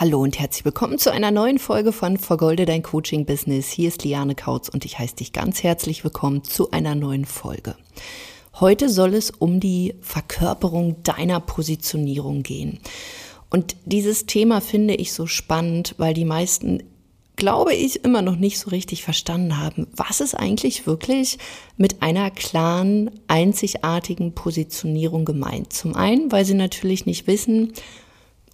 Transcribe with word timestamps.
Hallo 0.00 0.22
und 0.22 0.38
herzlich 0.38 0.64
willkommen 0.64 0.96
zu 0.96 1.12
einer 1.12 1.30
neuen 1.30 1.58
Folge 1.58 1.92
von 1.92 2.16
Vergolde 2.16 2.64
dein 2.64 2.82
Coaching 2.82 3.26
Business. 3.26 3.68
Hier 3.68 3.88
ist 3.88 4.02
Liane 4.02 4.34
Kautz 4.34 4.70
und 4.70 4.86
ich 4.86 4.98
heiße 4.98 5.16
dich 5.16 5.34
ganz 5.34 5.62
herzlich 5.62 6.04
willkommen 6.04 6.42
zu 6.42 6.70
einer 6.70 6.94
neuen 6.94 7.26
Folge. 7.26 7.76
Heute 8.58 8.88
soll 8.88 9.12
es 9.12 9.30
um 9.30 9.60
die 9.60 9.96
Verkörperung 10.00 11.02
deiner 11.02 11.38
Positionierung 11.38 12.42
gehen. 12.42 12.80
Und 13.50 13.76
dieses 13.84 14.24
Thema 14.24 14.62
finde 14.62 14.94
ich 14.94 15.12
so 15.12 15.26
spannend, 15.26 15.96
weil 15.98 16.14
die 16.14 16.24
meisten, 16.24 16.82
glaube 17.36 17.74
ich, 17.74 18.02
immer 18.02 18.22
noch 18.22 18.36
nicht 18.36 18.58
so 18.58 18.70
richtig 18.70 19.04
verstanden 19.04 19.58
haben, 19.58 19.86
was 19.94 20.22
ist 20.22 20.34
eigentlich 20.34 20.86
wirklich 20.86 21.36
mit 21.76 22.00
einer 22.00 22.30
klaren, 22.30 23.10
einzigartigen 23.28 24.32
Positionierung 24.32 25.26
gemeint. 25.26 25.74
Zum 25.74 25.94
einen, 25.94 26.32
weil 26.32 26.46
sie 26.46 26.54
natürlich 26.54 27.04
nicht 27.04 27.26
wissen, 27.26 27.74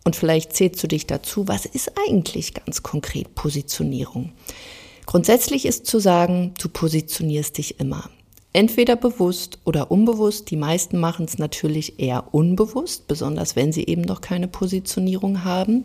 und 0.06 0.14
vielleicht 0.14 0.52
zählst 0.52 0.80
du 0.84 0.86
dich 0.86 1.08
dazu, 1.08 1.48
was 1.48 1.66
ist 1.66 1.90
eigentlich 2.08 2.54
ganz 2.54 2.84
konkret 2.84 3.34
Positionierung? 3.34 4.30
Grundsätzlich 5.04 5.66
ist 5.66 5.86
zu 5.86 5.98
sagen, 5.98 6.54
du 6.60 6.68
positionierst 6.68 7.58
dich 7.58 7.80
immer. 7.80 8.08
Entweder 8.52 8.94
bewusst 8.94 9.58
oder 9.64 9.90
unbewusst. 9.90 10.52
Die 10.52 10.56
meisten 10.56 11.00
machen 11.00 11.24
es 11.24 11.38
natürlich 11.38 11.98
eher 11.98 12.32
unbewusst, 12.32 13.08
besonders 13.08 13.56
wenn 13.56 13.72
sie 13.72 13.84
eben 13.84 14.02
noch 14.02 14.20
keine 14.20 14.46
Positionierung 14.46 15.42
haben. 15.42 15.84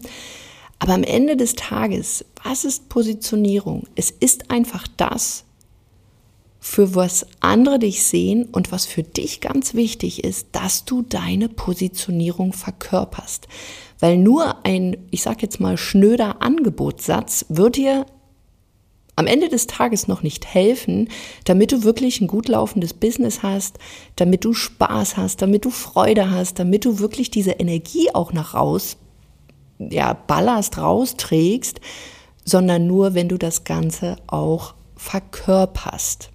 Aber 0.78 0.94
am 0.94 1.03
Ende 1.03 1.36
des 1.36 1.56
Tages, 1.56 2.23
was 2.44 2.64
ist 2.64 2.90
Positionierung? 2.90 3.88
Es 3.95 4.12
ist 4.12 4.52
einfach 4.52 4.88
das, 4.98 5.45
für 6.64 6.94
was 6.94 7.26
andere 7.40 7.80
dich 7.80 8.04
sehen 8.04 8.46
und 8.46 8.72
was 8.72 8.86
für 8.86 9.02
dich 9.02 9.42
ganz 9.42 9.74
wichtig 9.74 10.24
ist, 10.24 10.50
dass 10.52 10.86
du 10.86 11.02
deine 11.02 11.50
Positionierung 11.50 12.54
verkörperst. 12.54 13.48
Weil 14.00 14.18
nur 14.18 14.64
ein, 14.64 14.96
ich 15.10 15.24
sag 15.24 15.42
jetzt 15.42 15.60
mal, 15.60 15.76
schnöder 15.76 16.44
Angebotssatz 16.44 17.48
wird 17.50 17.78
dir 17.78 18.06
am 19.16 19.26
Ende 19.26 19.50
des 19.50 19.66
Tages 19.66 20.08
noch 20.08 20.22
nicht 20.22 20.45
helfen, 20.45 21.09
damit 21.45 21.72
du 21.72 21.84
wirklich 21.84 22.22
ein 22.22 22.28
gut 22.28 22.48
laufendes 22.48 22.94
Business 22.94 23.42
hast, 23.42 23.80
damit 24.16 24.46
du 24.46 24.53
Spaß 24.53 25.18
hast, 25.18 25.42
damit 25.42 25.66
du 25.66 25.72
Freude 25.72 26.30
hast, 26.30 26.59
damit 26.59 26.86
du 26.86 27.00
wirklich 27.00 27.31
diese 27.31 27.52
Energie 27.52 28.14
auch 28.14 28.34
nach 28.34 28.53
raus, 28.53 28.98
ja, 29.80 30.14
ballerst, 30.14 30.78
rausträgst, 30.78 31.81
sondern 32.46 32.86
nur, 32.86 33.16
wenn 33.16 33.30
du 33.30 33.40
das 33.40 33.64
Ganze 33.64 34.18
auch 34.28 34.75
verkörperst. 34.96 36.30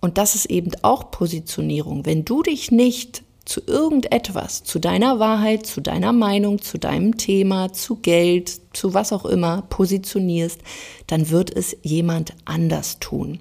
und 0.00 0.16
das 0.16 0.34
ist 0.34 0.46
eben 0.46 0.70
auch 0.82 1.10
Positionierung, 1.10 2.06
wenn 2.06 2.24
du 2.24 2.42
dich 2.42 2.70
nicht 2.70 3.24
zu 3.50 3.60
irgendetwas, 3.66 4.62
zu 4.62 4.78
deiner 4.78 5.18
Wahrheit, 5.18 5.66
zu 5.66 5.80
deiner 5.80 6.12
Meinung, 6.12 6.62
zu 6.62 6.78
deinem 6.78 7.16
Thema, 7.16 7.72
zu 7.72 7.96
Geld, 7.96 8.60
zu 8.72 8.94
was 8.94 9.12
auch 9.12 9.24
immer 9.24 9.62
positionierst, 9.62 10.60
dann 11.08 11.30
wird 11.30 11.54
es 11.54 11.76
jemand 11.82 12.34
anders 12.44 13.00
tun. 13.00 13.40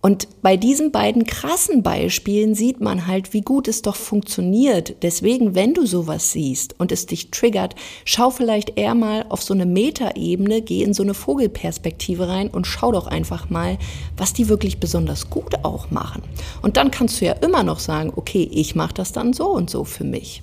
Und 0.00 0.42
bei 0.42 0.56
diesen 0.56 0.92
beiden 0.92 1.24
krassen 1.24 1.82
Beispielen 1.82 2.54
sieht 2.54 2.80
man 2.80 3.08
halt, 3.08 3.32
wie 3.32 3.40
gut 3.40 3.66
es 3.66 3.82
doch 3.82 3.96
funktioniert. 3.96 4.94
Deswegen, 5.02 5.56
wenn 5.56 5.74
du 5.74 5.86
sowas 5.86 6.30
siehst 6.30 6.78
und 6.78 6.92
es 6.92 7.06
dich 7.06 7.32
triggert, 7.32 7.74
schau 8.04 8.30
vielleicht 8.30 8.78
eher 8.78 8.94
mal 8.94 9.26
auf 9.28 9.42
so 9.42 9.54
eine 9.54 9.66
Metaebene, 9.66 10.62
geh 10.62 10.84
in 10.84 10.94
so 10.94 11.02
eine 11.02 11.14
Vogelperspektive 11.14 12.28
rein 12.28 12.48
und 12.48 12.66
schau 12.66 12.92
doch 12.92 13.08
einfach 13.08 13.50
mal, 13.50 13.76
was 14.16 14.32
die 14.32 14.48
wirklich 14.48 14.78
besonders 14.78 15.30
gut 15.30 15.64
auch 15.64 15.90
machen. 15.90 16.22
Und 16.62 16.76
dann 16.76 16.92
kannst 16.92 17.20
du 17.20 17.24
ja 17.24 17.32
immer 17.32 17.64
noch 17.64 17.80
sagen, 17.80 18.12
okay, 18.14 18.48
ich 18.52 18.76
mache 18.76 18.94
das 18.94 19.10
dann 19.10 19.32
so 19.32 19.48
und 19.48 19.68
so 19.68 19.82
für 19.82 20.04
mich. 20.04 20.42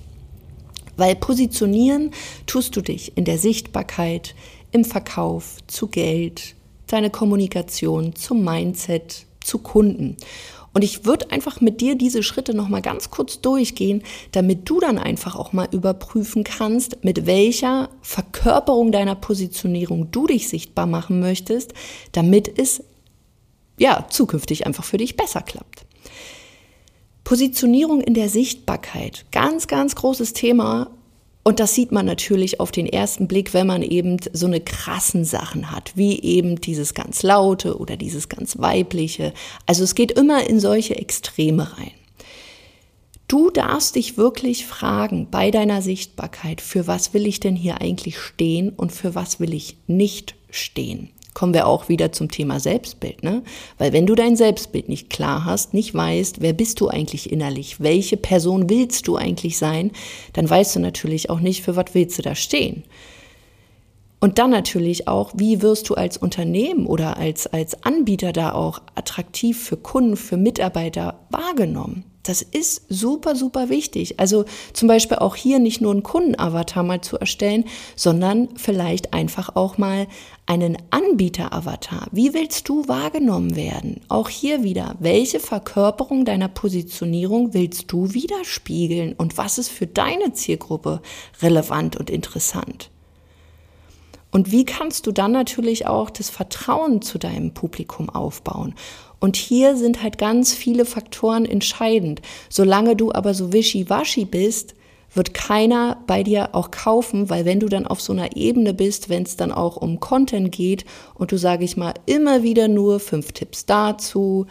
Weil 0.98 1.14
positionieren 1.14 2.10
tust 2.46 2.76
du 2.76 2.82
dich 2.82 3.16
in 3.16 3.24
der 3.24 3.38
Sichtbarkeit, 3.38 4.34
im 4.70 4.84
Verkauf, 4.84 5.56
zu 5.66 5.86
Geld, 5.88 6.54
deine 6.86 7.10
Kommunikation, 7.10 8.14
zum 8.14 8.44
Mindset, 8.44 9.26
zu 9.46 9.58
Kunden. 9.58 10.16
Und 10.76 10.82
ich 10.82 11.06
würde 11.06 11.30
einfach 11.30 11.62
mit 11.62 11.80
dir 11.80 11.94
diese 11.94 12.22
Schritte 12.22 12.52
nochmal 12.52 12.82
ganz 12.82 13.10
kurz 13.10 13.40
durchgehen, 13.40 14.02
damit 14.32 14.68
du 14.68 14.78
dann 14.78 14.98
einfach 14.98 15.34
auch 15.34 15.54
mal 15.54 15.68
überprüfen 15.72 16.44
kannst, 16.44 17.02
mit 17.02 17.24
welcher 17.24 17.88
Verkörperung 18.02 18.92
deiner 18.92 19.14
Positionierung 19.14 20.10
du 20.10 20.26
dich 20.26 20.48
sichtbar 20.48 20.84
machen 20.84 21.18
möchtest, 21.20 21.72
damit 22.12 22.58
es 22.58 22.82
ja 23.78 24.06
zukünftig 24.10 24.66
einfach 24.66 24.84
für 24.84 24.98
dich 24.98 25.16
besser 25.16 25.40
klappt. 25.40 25.86
Positionierung 27.24 28.02
in 28.02 28.12
der 28.12 28.28
Sichtbarkeit. 28.28 29.24
Ganz, 29.32 29.68
ganz 29.68 29.96
großes 29.96 30.34
Thema 30.34 30.90
und 31.46 31.60
das 31.60 31.76
sieht 31.76 31.92
man 31.92 32.06
natürlich 32.06 32.58
auf 32.58 32.72
den 32.72 32.86
ersten 32.86 33.28
Blick, 33.28 33.54
wenn 33.54 33.68
man 33.68 33.82
eben 33.82 34.16
so 34.32 34.46
eine 34.46 34.60
krassen 34.60 35.24
Sachen 35.24 35.70
hat, 35.70 35.92
wie 35.94 36.20
eben 36.20 36.60
dieses 36.60 36.92
ganz 36.92 37.22
laute 37.22 37.78
oder 37.78 37.96
dieses 37.96 38.28
ganz 38.28 38.58
weibliche. 38.58 39.32
Also 39.64 39.84
es 39.84 39.94
geht 39.94 40.10
immer 40.10 40.44
in 40.50 40.58
solche 40.58 40.96
Extreme 40.96 41.78
rein. 41.78 41.92
Du 43.28 43.50
darfst 43.50 43.94
dich 43.94 44.16
wirklich 44.16 44.66
fragen 44.66 45.28
bei 45.30 45.52
deiner 45.52 45.82
Sichtbarkeit, 45.82 46.60
für 46.60 46.88
was 46.88 47.14
will 47.14 47.28
ich 47.28 47.38
denn 47.38 47.54
hier 47.54 47.80
eigentlich 47.80 48.18
stehen 48.18 48.70
und 48.70 48.90
für 48.90 49.14
was 49.14 49.38
will 49.38 49.54
ich 49.54 49.76
nicht 49.86 50.34
stehen 50.50 51.10
kommen 51.36 51.52
wir 51.52 51.66
auch 51.66 51.90
wieder 51.90 52.12
zum 52.12 52.30
Thema 52.30 52.60
Selbstbild, 52.60 53.22
ne? 53.22 53.42
Weil 53.76 53.92
wenn 53.92 54.06
du 54.06 54.14
dein 54.14 54.36
Selbstbild 54.36 54.88
nicht 54.88 55.10
klar 55.10 55.44
hast, 55.44 55.74
nicht 55.74 55.94
weißt, 55.94 56.40
wer 56.40 56.54
bist 56.54 56.80
du 56.80 56.88
eigentlich 56.88 57.30
innerlich, 57.30 57.78
welche 57.78 58.16
Person 58.16 58.70
willst 58.70 59.06
du 59.06 59.16
eigentlich 59.16 59.58
sein, 59.58 59.90
dann 60.32 60.48
weißt 60.48 60.76
du 60.76 60.80
natürlich 60.80 61.28
auch 61.28 61.40
nicht, 61.40 61.62
für 61.62 61.76
was 61.76 61.92
willst 61.92 62.16
du 62.16 62.22
da 62.22 62.34
stehen. 62.34 62.84
Und 64.18 64.38
dann 64.38 64.48
natürlich 64.48 65.08
auch, 65.08 65.32
wie 65.36 65.60
wirst 65.60 65.90
du 65.90 65.94
als 65.94 66.16
Unternehmen 66.16 66.86
oder 66.86 67.18
als, 67.18 67.46
als 67.46 67.82
Anbieter 67.84 68.32
da 68.32 68.52
auch 68.52 68.80
attraktiv 68.94 69.62
für 69.62 69.76
Kunden, 69.76 70.16
für 70.16 70.38
Mitarbeiter 70.38 71.20
wahrgenommen? 71.28 72.04
Das 72.28 72.42
ist 72.42 72.82
super, 72.88 73.36
super 73.36 73.68
wichtig. 73.68 74.18
Also 74.18 74.44
zum 74.72 74.88
Beispiel 74.88 75.18
auch 75.18 75.36
hier 75.36 75.58
nicht 75.58 75.80
nur 75.80 75.92
einen 75.92 76.02
Kundenavatar 76.02 76.82
mal 76.82 77.00
zu 77.00 77.18
erstellen, 77.18 77.64
sondern 77.94 78.48
vielleicht 78.56 79.12
einfach 79.12 79.54
auch 79.54 79.78
mal 79.78 80.06
einen 80.46 80.76
Anbieteravatar. 80.90 82.08
Wie 82.12 82.34
willst 82.34 82.68
du 82.68 82.88
wahrgenommen 82.88 83.56
werden? 83.56 84.00
Auch 84.08 84.28
hier 84.28 84.62
wieder, 84.62 84.96
welche 84.98 85.40
Verkörperung 85.40 86.24
deiner 86.24 86.48
Positionierung 86.48 87.54
willst 87.54 87.92
du 87.92 88.12
widerspiegeln 88.12 89.12
und 89.12 89.38
was 89.38 89.58
ist 89.58 89.70
für 89.70 89.86
deine 89.86 90.32
Zielgruppe 90.32 91.02
relevant 91.42 91.96
und 91.96 92.10
interessant? 92.10 92.90
Und 94.36 94.52
wie 94.52 94.66
kannst 94.66 95.06
du 95.06 95.12
dann 95.12 95.32
natürlich 95.32 95.86
auch 95.86 96.10
das 96.10 96.28
Vertrauen 96.28 97.00
zu 97.00 97.16
deinem 97.16 97.54
Publikum 97.54 98.10
aufbauen? 98.10 98.74
Und 99.18 99.34
hier 99.34 99.78
sind 99.78 100.02
halt 100.02 100.18
ganz 100.18 100.52
viele 100.52 100.84
Faktoren 100.84 101.46
entscheidend. 101.46 102.20
Solange 102.50 102.96
du 102.96 103.12
aber 103.12 103.32
so 103.32 103.54
wischiwaschi 103.54 104.26
bist, 104.26 104.74
wird 105.14 105.32
keiner 105.32 106.02
bei 106.06 106.22
dir 106.22 106.54
auch 106.54 106.70
kaufen, 106.70 107.30
weil 107.30 107.46
wenn 107.46 107.60
du 107.60 107.68
dann 107.70 107.86
auf 107.86 108.02
so 108.02 108.12
einer 108.12 108.36
Ebene 108.36 108.74
bist, 108.74 109.08
wenn 109.08 109.22
es 109.22 109.36
dann 109.36 109.52
auch 109.52 109.78
um 109.78 110.00
Content 110.00 110.52
geht 110.52 110.84
und 111.14 111.32
du, 111.32 111.38
sage 111.38 111.64
ich 111.64 111.78
mal, 111.78 111.94
immer 112.04 112.42
wieder 112.42 112.68
nur 112.68 113.00
fünf 113.00 113.32
Tipps 113.32 113.64
dazu, 113.64 114.44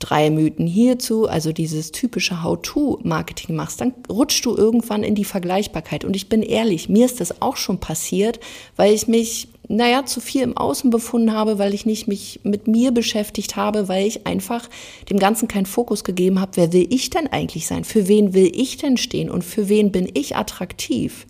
drei 0.00 0.30
Mythen 0.30 0.66
hierzu, 0.66 1.28
also 1.28 1.52
dieses 1.52 1.92
typische 1.92 2.42
How-to-Marketing 2.42 3.54
machst, 3.54 3.80
dann 3.80 3.94
rutschst 4.08 4.44
du 4.44 4.56
irgendwann 4.56 5.04
in 5.04 5.14
die 5.14 5.24
Vergleichbarkeit. 5.24 6.04
Und 6.04 6.16
ich 6.16 6.28
bin 6.28 6.42
ehrlich, 6.42 6.88
mir 6.88 7.06
ist 7.06 7.20
das 7.20 7.40
auch 7.40 7.56
schon 7.56 7.78
passiert, 7.78 8.40
weil 8.76 8.92
ich 8.94 9.06
mich, 9.06 9.48
naja, 9.68 10.04
zu 10.06 10.20
viel 10.20 10.42
im 10.42 10.56
Außen 10.56 10.90
befunden 10.90 11.32
habe, 11.32 11.58
weil 11.58 11.74
ich 11.74 11.86
nicht 11.86 12.08
mich 12.08 12.40
mit 12.42 12.66
mir 12.66 12.90
beschäftigt 12.90 13.56
habe, 13.56 13.88
weil 13.88 14.06
ich 14.06 14.26
einfach 14.26 14.68
dem 15.10 15.18
Ganzen 15.18 15.46
keinen 15.46 15.66
Fokus 15.66 16.02
gegeben 16.02 16.40
habe, 16.40 16.52
wer 16.56 16.72
will 16.72 16.86
ich 16.90 17.10
denn 17.10 17.28
eigentlich 17.28 17.66
sein? 17.66 17.84
Für 17.84 18.08
wen 18.08 18.32
will 18.32 18.50
ich 18.54 18.78
denn 18.78 18.96
stehen? 18.96 19.30
Und 19.30 19.44
für 19.44 19.68
wen 19.68 19.92
bin 19.92 20.10
ich 20.14 20.34
attraktiv? 20.34 21.26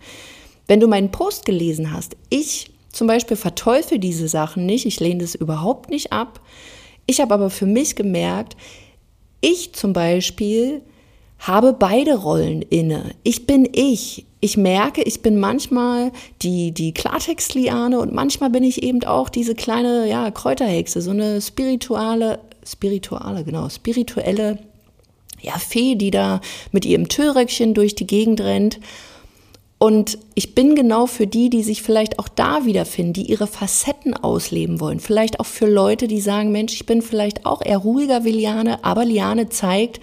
Wenn 0.67 0.79
du 0.79 0.87
meinen 0.87 1.11
Post 1.11 1.43
gelesen 1.45 1.91
hast, 1.91 2.15
ich 2.29 2.71
zum 2.91 3.07
Beispiel 3.07 3.37
verteufel 3.37 3.99
diese 3.99 4.27
Sachen 4.29 4.65
nicht, 4.65 4.85
ich 4.85 4.99
lehne 4.99 5.21
das 5.21 5.35
überhaupt 5.35 5.89
nicht 5.89 6.13
ab. 6.13 6.39
Ich 7.05 7.19
habe 7.19 7.33
aber 7.33 7.49
für 7.49 7.65
mich 7.65 7.95
gemerkt, 7.95 8.55
ich 9.41 9.73
zum 9.73 9.93
Beispiel 9.93 10.81
habe 11.39 11.73
beide 11.73 12.15
Rollen 12.15 12.61
inne. 12.61 13.15
Ich 13.23 13.47
bin 13.47 13.67
ich. 13.73 14.25
Ich 14.43 14.57
merke, 14.57 15.03
ich 15.03 15.21
bin 15.21 15.39
manchmal 15.39 16.11
die, 16.41 16.71
die 16.71 16.93
Klartext-Liane 16.93 17.99
und 17.99 18.11
manchmal 18.11 18.49
bin 18.49 18.63
ich 18.63 18.81
eben 18.81 19.03
auch 19.03 19.29
diese 19.29 19.53
kleine 19.53 20.07
ja, 20.09 20.31
Kräuterhexe, 20.31 21.01
so 21.01 21.11
eine 21.11 21.41
spirituelle, 21.41 22.39
spirituelle, 22.65 23.43
genau, 23.43 23.69
spirituelle 23.69 24.57
ja, 25.41 25.57
Fee, 25.59 25.95
die 25.95 26.09
da 26.09 26.41
mit 26.71 26.85
ihrem 26.85 27.07
Tüllröckchen 27.07 27.75
durch 27.75 27.93
die 27.93 28.07
Gegend 28.07 28.41
rennt 28.41 28.79
und 29.81 30.19
ich 30.35 30.53
bin 30.53 30.75
genau 30.75 31.07
für 31.07 31.25
die, 31.25 31.49
die 31.49 31.63
sich 31.63 31.81
vielleicht 31.81 32.19
auch 32.19 32.27
da 32.27 32.65
wiederfinden, 32.65 33.13
die 33.13 33.31
ihre 33.31 33.47
Facetten 33.47 34.13
ausleben 34.13 34.79
wollen. 34.79 34.99
Vielleicht 34.99 35.39
auch 35.39 35.47
für 35.47 35.65
Leute, 35.65 36.07
die 36.07 36.21
sagen, 36.21 36.51
Mensch, 36.51 36.73
ich 36.73 36.85
bin 36.85 37.01
vielleicht 37.01 37.47
auch 37.47 37.65
eher 37.65 37.79
ruhiger 37.79 38.23
wie 38.23 38.29
Liane, 38.31 38.83
aber 38.85 39.05
Liane 39.05 39.49
zeigt, 39.49 39.99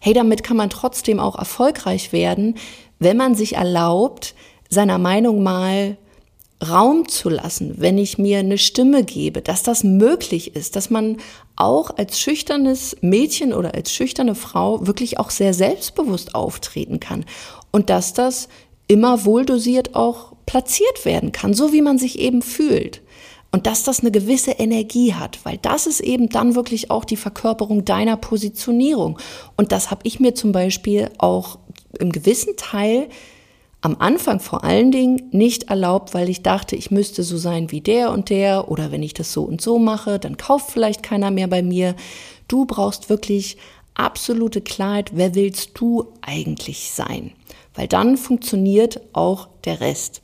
hey, 0.00 0.14
damit 0.14 0.42
kann 0.42 0.56
man 0.56 0.68
trotzdem 0.68 1.20
auch 1.20 1.38
erfolgreich 1.38 2.12
werden, 2.12 2.56
wenn 2.98 3.16
man 3.16 3.36
sich 3.36 3.54
erlaubt, 3.54 4.34
seiner 4.68 4.98
Meinung 4.98 5.44
mal 5.44 5.96
Raum 6.68 7.06
zu 7.06 7.28
lassen, 7.28 7.76
wenn 7.78 7.98
ich 7.98 8.18
mir 8.18 8.40
eine 8.40 8.58
Stimme 8.58 9.04
gebe, 9.04 9.42
dass 9.42 9.62
das 9.62 9.84
möglich 9.84 10.56
ist, 10.56 10.74
dass 10.74 10.90
man 10.90 11.18
auch 11.54 11.96
als 11.96 12.18
schüchternes 12.18 12.96
Mädchen 13.00 13.52
oder 13.52 13.74
als 13.74 13.92
schüchterne 13.92 14.34
Frau 14.34 14.88
wirklich 14.88 15.20
auch 15.20 15.30
sehr 15.30 15.54
selbstbewusst 15.54 16.34
auftreten 16.34 16.98
kann 16.98 17.24
und 17.70 17.90
dass 17.90 18.12
das 18.12 18.48
immer 18.90 19.24
wohldosiert 19.24 19.94
auch 19.94 20.32
platziert 20.46 21.04
werden 21.04 21.30
kann, 21.30 21.54
so 21.54 21.72
wie 21.72 21.80
man 21.80 21.96
sich 21.96 22.18
eben 22.18 22.42
fühlt. 22.42 23.02
Und 23.52 23.66
dass 23.66 23.84
das 23.84 24.00
eine 24.00 24.10
gewisse 24.10 24.50
Energie 24.52 25.14
hat, 25.14 25.38
weil 25.44 25.58
das 25.58 25.86
ist 25.86 26.00
eben 26.00 26.28
dann 26.28 26.56
wirklich 26.56 26.90
auch 26.90 27.04
die 27.04 27.16
Verkörperung 27.16 27.84
deiner 27.84 28.16
Positionierung. 28.16 29.18
Und 29.56 29.70
das 29.70 29.92
habe 29.92 30.00
ich 30.04 30.18
mir 30.18 30.34
zum 30.34 30.50
Beispiel 30.50 31.08
auch 31.18 31.58
im 32.00 32.10
gewissen 32.10 32.56
Teil 32.56 33.08
am 33.80 33.96
Anfang 33.98 34.40
vor 34.40 34.64
allen 34.64 34.90
Dingen 34.90 35.28
nicht 35.30 35.70
erlaubt, 35.70 36.12
weil 36.12 36.28
ich 36.28 36.42
dachte, 36.42 36.74
ich 36.74 36.90
müsste 36.90 37.22
so 37.22 37.36
sein 37.38 37.70
wie 37.70 37.80
der 37.80 38.10
und 38.10 38.28
der 38.28 38.70
oder 38.70 38.90
wenn 38.90 39.04
ich 39.04 39.14
das 39.14 39.32
so 39.32 39.42
und 39.42 39.60
so 39.60 39.78
mache, 39.78 40.18
dann 40.18 40.36
kauft 40.36 40.70
vielleicht 40.70 41.02
keiner 41.02 41.30
mehr 41.30 41.48
bei 41.48 41.62
mir. 41.62 41.94
Du 42.48 42.66
brauchst 42.66 43.08
wirklich 43.08 43.56
absolute 43.94 44.60
Klarheit, 44.60 45.12
wer 45.14 45.34
willst 45.36 45.70
du 45.74 46.12
eigentlich 46.22 46.90
sein? 46.90 47.32
Weil 47.80 47.88
dann 47.88 48.18
funktioniert 48.18 49.00
auch 49.14 49.48
der 49.64 49.80
Rest. 49.80 50.20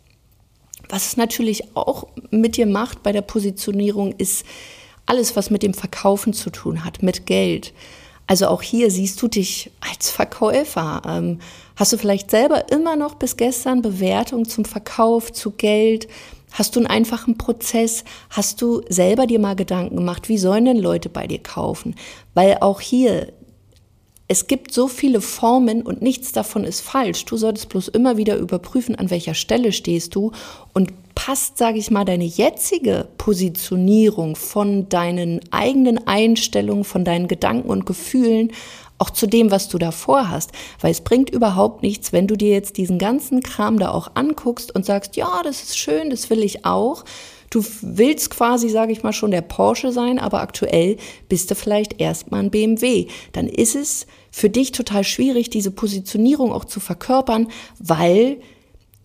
Was 0.90 1.06
es 1.06 1.16
natürlich 1.16 1.74
auch 1.74 2.06
mit 2.30 2.58
dir 2.58 2.66
macht 2.66 3.02
bei 3.02 3.12
der 3.12 3.22
Positionierung, 3.22 4.12
ist 4.18 4.44
alles, 5.06 5.36
was 5.36 5.48
mit 5.48 5.62
dem 5.62 5.72
Verkaufen 5.72 6.34
zu 6.34 6.50
tun 6.50 6.84
hat, 6.84 7.02
mit 7.02 7.24
Geld. 7.24 7.72
Also 8.26 8.48
auch 8.48 8.60
hier 8.60 8.90
siehst 8.90 9.22
du 9.22 9.28
dich 9.28 9.70
als 9.80 10.10
Verkäufer. 10.10 11.00
Ähm, 11.08 11.38
hast 11.76 11.94
du 11.94 11.96
vielleicht 11.96 12.30
selber 12.30 12.70
immer 12.70 12.94
noch 12.94 13.14
bis 13.14 13.38
gestern 13.38 13.80
Bewertung 13.80 14.46
zum 14.46 14.66
Verkauf, 14.66 15.32
zu 15.32 15.52
Geld? 15.52 16.08
Hast 16.52 16.76
du 16.76 16.80
einen 16.80 16.88
einfachen 16.88 17.38
Prozess? 17.38 18.04
Hast 18.28 18.60
du 18.60 18.82
selber 18.90 19.26
dir 19.26 19.38
mal 19.38 19.56
Gedanken 19.56 19.96
gemacht, 19.96 20.28
wie 20.28 20.36
sollen 20.36 20.66
denn 20.66 20.76
Leute 20.76 21.08
bei 21.08 21.26
dir 21.26 21.42
kaufen? 21.42 21.94
Weil 22.34 22.58
auch 22.60 22.82
hier 22.82 23.32
es 24.28 24.48
gibt 24.48 24.72
so 24.72 24.88
viele 24.88 25.20
Formen 25.20 25.82
und 25.82 26.02
nichts 26.02 26.32
davon 26.32 26.64
ist 26.64 26.80
falsch. 26.80 27.24
Du 27.26 27.36
solltest 27.36 27.68
bloß 27.68 27.88
immer 27.88 28.16
wieder 28.16 28.36
überprüfen, 28.36 28.96
an 28.96 29.10
welcher 29.10 29.34
Stelle 29.34 29.72
stehst 29.72 30.14
du 30.14 30.32
und 30.72 30.92
passt, 31.14 31.58
sage 31.58 31.78
ich 31.78 31.90
mal, 31.90 32.04
deine 32.04 32.24
jetzige 32.24 33.06
Positionierung 33.18 34.34
von 34.36 34.88
deinen 34.88 35.40
eigenen 35.52 36.06
Einstellungen, 36.06 36.84
von 36.84 37.04
deinen 37.04 37.28
Gedanken 37.28 37.68
und 37.70 37.86
Gefühlen 37.86 38.52
auch 38.98 39.10
zu 39.10 39.26
dem, 39.26 39.50
was 39.50 39.68
du 39.68 39.78
davor 39.78 40.30
hast. 40.30 40.50
Weil 40.80 40.90
es 40.90 41.02
bringt 41.02 41.30
überhaupt 41.30 41.82
nichts, 41.82 42.12
wenn 42.12 42.26
du 42.26 42.36
dir 42.36 42.50
jetzt 42.50 42.78
diesen 42.78 42.98
ganzen 42.98 43.42
Kram 43.42 43.78
da 43.78 43.90
auch 43.90 44.10
anguckst 44.14 44.74
und 44.74 44.84
sagst, 44.84 45.16
ja, 45.16 45.42
das 45.44 45.62
ist 45.62 45.78
schön, 45.78 46.10
das 46.10 46.30
will 46.30 46.42
ich 46.42 46.64
auch. 46.64 47.04
Du 47.50 47.64
willst 47.80 48.30
quasi, 48.30 48.68
sage 48.68 48.92
ich 48.92 49.02
mal, 49.02 49.12
schon 49.12 49.30
der 49.30 49.42
Porsche 49.42 49.92
sein, 49.92 50.18
aber 50.18 50.40
aktuell 50.40 50.96
bist 51.28 51.50
du 51.50 51.54
vielleicht 51.54 52.00
erstmal 52.00 52.40
ein 52.40 52.50
BMW. 52.50 53.06
Dann 53.32 53.46
ist 53.46 53.76
es 53.76 54.06
für 54.30 54.50
dich 54.50 54.72
total 54.72 55.04
schwierig, 55.04 55.50
diese 55.50 55.70
Positionierung 55.70 56.52
auch 56.52 56.64
zu 56.64 56.80
verkörpern, 56.80 57.48
weil 57.78 58.38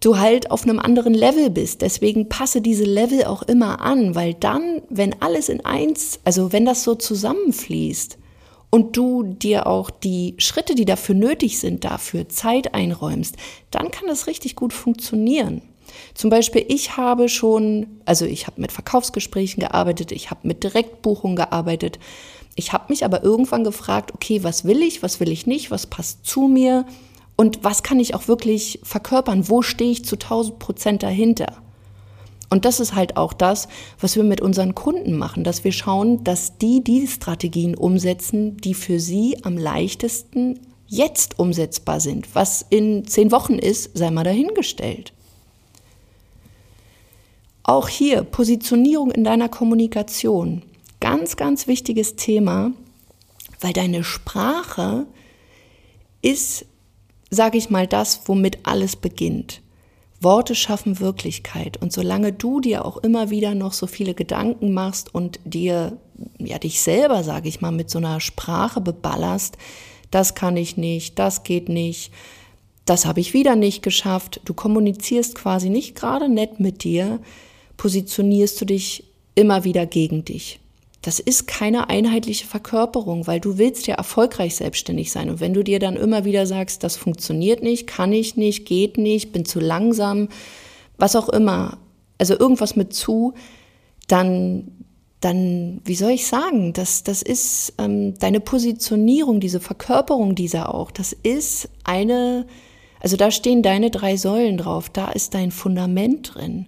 du 0.02 0.18
halt 0.18 0.52
auf 0.52 0.64
einem 0.64 0.80
anderen 0.80 1.14
Level 1.14 1.50
bist. 1.50 1.82
Deswegen 1.82 2.28
passe 2.28 2.62
diese 2.62 2.84
Level 2.84 3.26
auch 3.26 3.44
immer 3.44 3.82
an, 3.82 4.16
weil 4.16 4.34
dann, 4.34 4.82
wenn 4.90 5.22
alles 5.22 5.48
in 5.48 5.64
eins, 5.64 6.20
also 6.26 6.52
wenn 6.52 6.66
das 6.66 6.84
so 6.84 6.96
zusammenfließt 6.96 8.18
und 8.72 8.98
du 8.98 9.24
dir 9.24 9.68
auch 9.68 9.90
die 9.90 10.36
Schritte, 10.40 10.76
die 10.76 10.86
dafür 10.86 11.14
nötig 11.16 11.60
sind, 11.60 11.84
dafür 11.84 12.28
Zeit 12.30 12.74
einräumst, 12.74 13.36
dann 13.70 13.92
kann 13.92 14.08
das 14.08 14.28
richtig 14.28 14.56
gut 14.56 14.74
funktionieren. 14.74 15.62
Zum 16.14 16.30
Beispiel, 16.30 16.66
ich 16.68 16.98
habe 16.98 17.30
schon, 17.30 17.88
also 18.06 18.26
ich 18.26 18.48
habe 18.48 18.62
mit 18.62 18.72
Verkaufsgesprächen 18.72 19.62
gearbeitet, 19.62 20.12
ich 20.12 20.32
habe 20.32 20.48
mit 20.48 20.64
Direktbuchung 20.64 21.36
gearbeitet. 21.36 22.00
Ich 22.56 22.74
habe 22.74 22.86
mich 22.90 23.06
aber 23.06 23.24
irgendwann 23.24 23.64
gefragt, 23.64 24.14
okay, 24.14 24.44
was 24.44 24.66
will 24.66 24.82
ich, 24.82 25.02
was 25.04 25.20
will 25.20 25.32
ich 25.32 25.48
nicht, 25.48 25.72
was 25.72 25.88
passt 25.88 26.26
zu 26.26 26.48
mir 26.48 26.86
und 27.36 27.64
was 27.64 27.84
kann 27.84 28.00
ich 28.00 28.14
auch 28.14 28.28
wirklich 28.28 28.80
verkörpern, 28.84 29.50
wo 29.50 29.62
stehe 29.62 29.92
ich 29.92 30.06
zu 30.06 30.16
1000 30.16 30.60
Prozent 30.60 31.04
dahinter. 31.04 31.58
Und 32.52 32.66
das 32.66 32.82
ist 32.82 32.94
halt 32.94 33.16
auch 33.16 33.32
das, 33.32 33.70
was 34.02 34.18
wir 34.18 34.24
mit 34.24 34.42
unseren 34.42 34.76
Kunden 34.76 35.18
machen, 35.18 35.46
dass 35.46 35.64
wir 35.64 35.72
schauen, 35.72 36.24
dass 36.26 36.58
die 36.58 36.84
die 36.84 37.08
Strategien 37.08 37.76
umsetzen, 37.76 38.58
die 38.58 38.74
für 38.74 39.00
sie 39.00 39.38
am 39.44 39.58
leichtesten 39.58 40.60
jetzt 40.86 41.40
umsetzbar 41.40 42.02
sind. 42.02 42.36
Was 42.36 42.66
in 42.70 43.08
zehn 43.08 43.32
Wochen 43.32 43.54
ist, 43.54 43.98
sei 43.98 44.12
mal 44.12 44.26
dahingestellt. 44.26 45.14
Auch 47.64 47.88
hier 47.88 48.24
Positionierung 48.24 49.12
in 49.12 49.24
deiner 49.24 49.50
Kommunikation. 49.50 50.64
Ganz, 51.00 51.36
ganz 51.36 51.68
wichtiges 51.68 52.16
Thema, 52.16 52.72
weil 53.60 53.74
deine 53.74 54.04
Sprache 54.04 55.06
ist, 56.22 56.66
sage 57.30 57.58
ich 57.58 57.70
mal, 57.70 57.88
das, 57.88 58.22
womit 58.26 58.60
alles 58.64 58.96
beginnt. 58.96 59.62
Worte 60.22 60.54
schaffen 60.54 61.00
Wirklichkeit. 61.00 61.82
Und 61.82 61.92
solange 61.92 62.32
du 62.32 62.60
dir 62.62 62.86
auch 62.86 62.98
immer 62.98 63.30
wieder 63.32 63.56
noch 63.56 63.74
so 63.74 63.88
viele 63.88 64.14
Gedanken 64.14 64.72
machst 64.72 65.14
und 65.14 65.40
dir, 65.46 65.98
ja, 66.38 66.60
dich 66.60 66.82
selber, 66.82 67.24
sage 67.24 67.50
ich 67.50 67.62
mal, 67.62 67.72
mit 67.72 67.90
so 67.90 67.98
einer 67.98 68.20
Sprache 68.20 68.82
beballerst, 68.82 69.58
das 70.12 70.36
kann 70.36 70.58
ich 70.58 70.78
nicht, 70.78 71.18
das 71.18 71.44
geht 71.44 71.70
nicht, 71.70 72.12
das 72.86 73.06
habe 73.06 73.20
ich 73.20 73.34
wieder 73.34 73.56
nicht 73.56 73.82
geschafft, 73.82 74.42
du 74.46 74.54
kommunizierst 74.54 75.36
quasi 75.36 75.70
nicht 75.70 75.96
gerade 75.96 76.30
nett 76.30 76.60
mit 76.60 76.84
dir, 76.84 77.20
positionierst 77.82 78.62
du 78.62 78.66
dich 78.66 79.06
immer 79.34 79.64
wieder 79.64 79.88
gegen 79.88 80.24
dich. 80.24 80.60
das 81.02 81.20
ist 81.20 81.48
keine 81.48 81.90
einheitliche 81.90 82.46
Verkörperung, 82.46 83.26
weil 83.26 83.40
du 83.40 83.58
willst 83.58 83.88
ja 83.88 83.96
erfolgreich 83.96 84.56
selbstständig 84.56 85.12
sein. 85.12 85.32
Und 85.32 85.40
wenn 85.40 85.56
du 85.56 85.64
dir 85.64 85.80
dann 85.80 85.96
immer 85.96 86.26
wieder 86.26 86.46
sagst, 86.46 86.84
das 86.84 86.96
funktioniert 86.96 87.64
nicht, 87.64 87.88
kann 87.88 88.14
ich 88.14 88.38
nicht, 88.38 88.68
geht 88.68 89.00
nicht, 89.00 89.32
bin 89.32 89.44
zu 89.44 89.60
langsam, 89.60 90.30
was 91.00 91.16
auch 91.16 91.28
immer, 91.30 91.80
also 92.20 92.38
irgendwas 92.38 92.76
mit 92.76 92.94
zu, 92.94 93.34
dann, 94.08 94.68
dann, 95.22 95.82
wie 95.86 95.96
soll 95.96 96.12
ich 96.12 96.28
sagen, 96.28 96.74
das, 96.74 97.02
das 97.02 97.24
ist 97.24 97.74
ähm, 97.80 98.14
deine 98.20 98.40
Positionierung, 98.40 99.40
diese 99.40 99.60
Verkörperung 99.60 100.36
dieser 100.36 100.76
auch, 100.76 100.92
das 100.92 101.14
ist 101.14 101.68
eine, 101.84 102.46
also 103.00 103.18
da 103.18 103.32
stehen 103.32 103.64
deine 103.64 103.90
drei 103.90 104.18
Säulen 104.18 104.58
drauf, 104.58 104.92
da 104.92 105.10
ist 105.10 105.34
dein 105.34 105.50
Fundament 105.50 106.36
drin. 106.36 106.68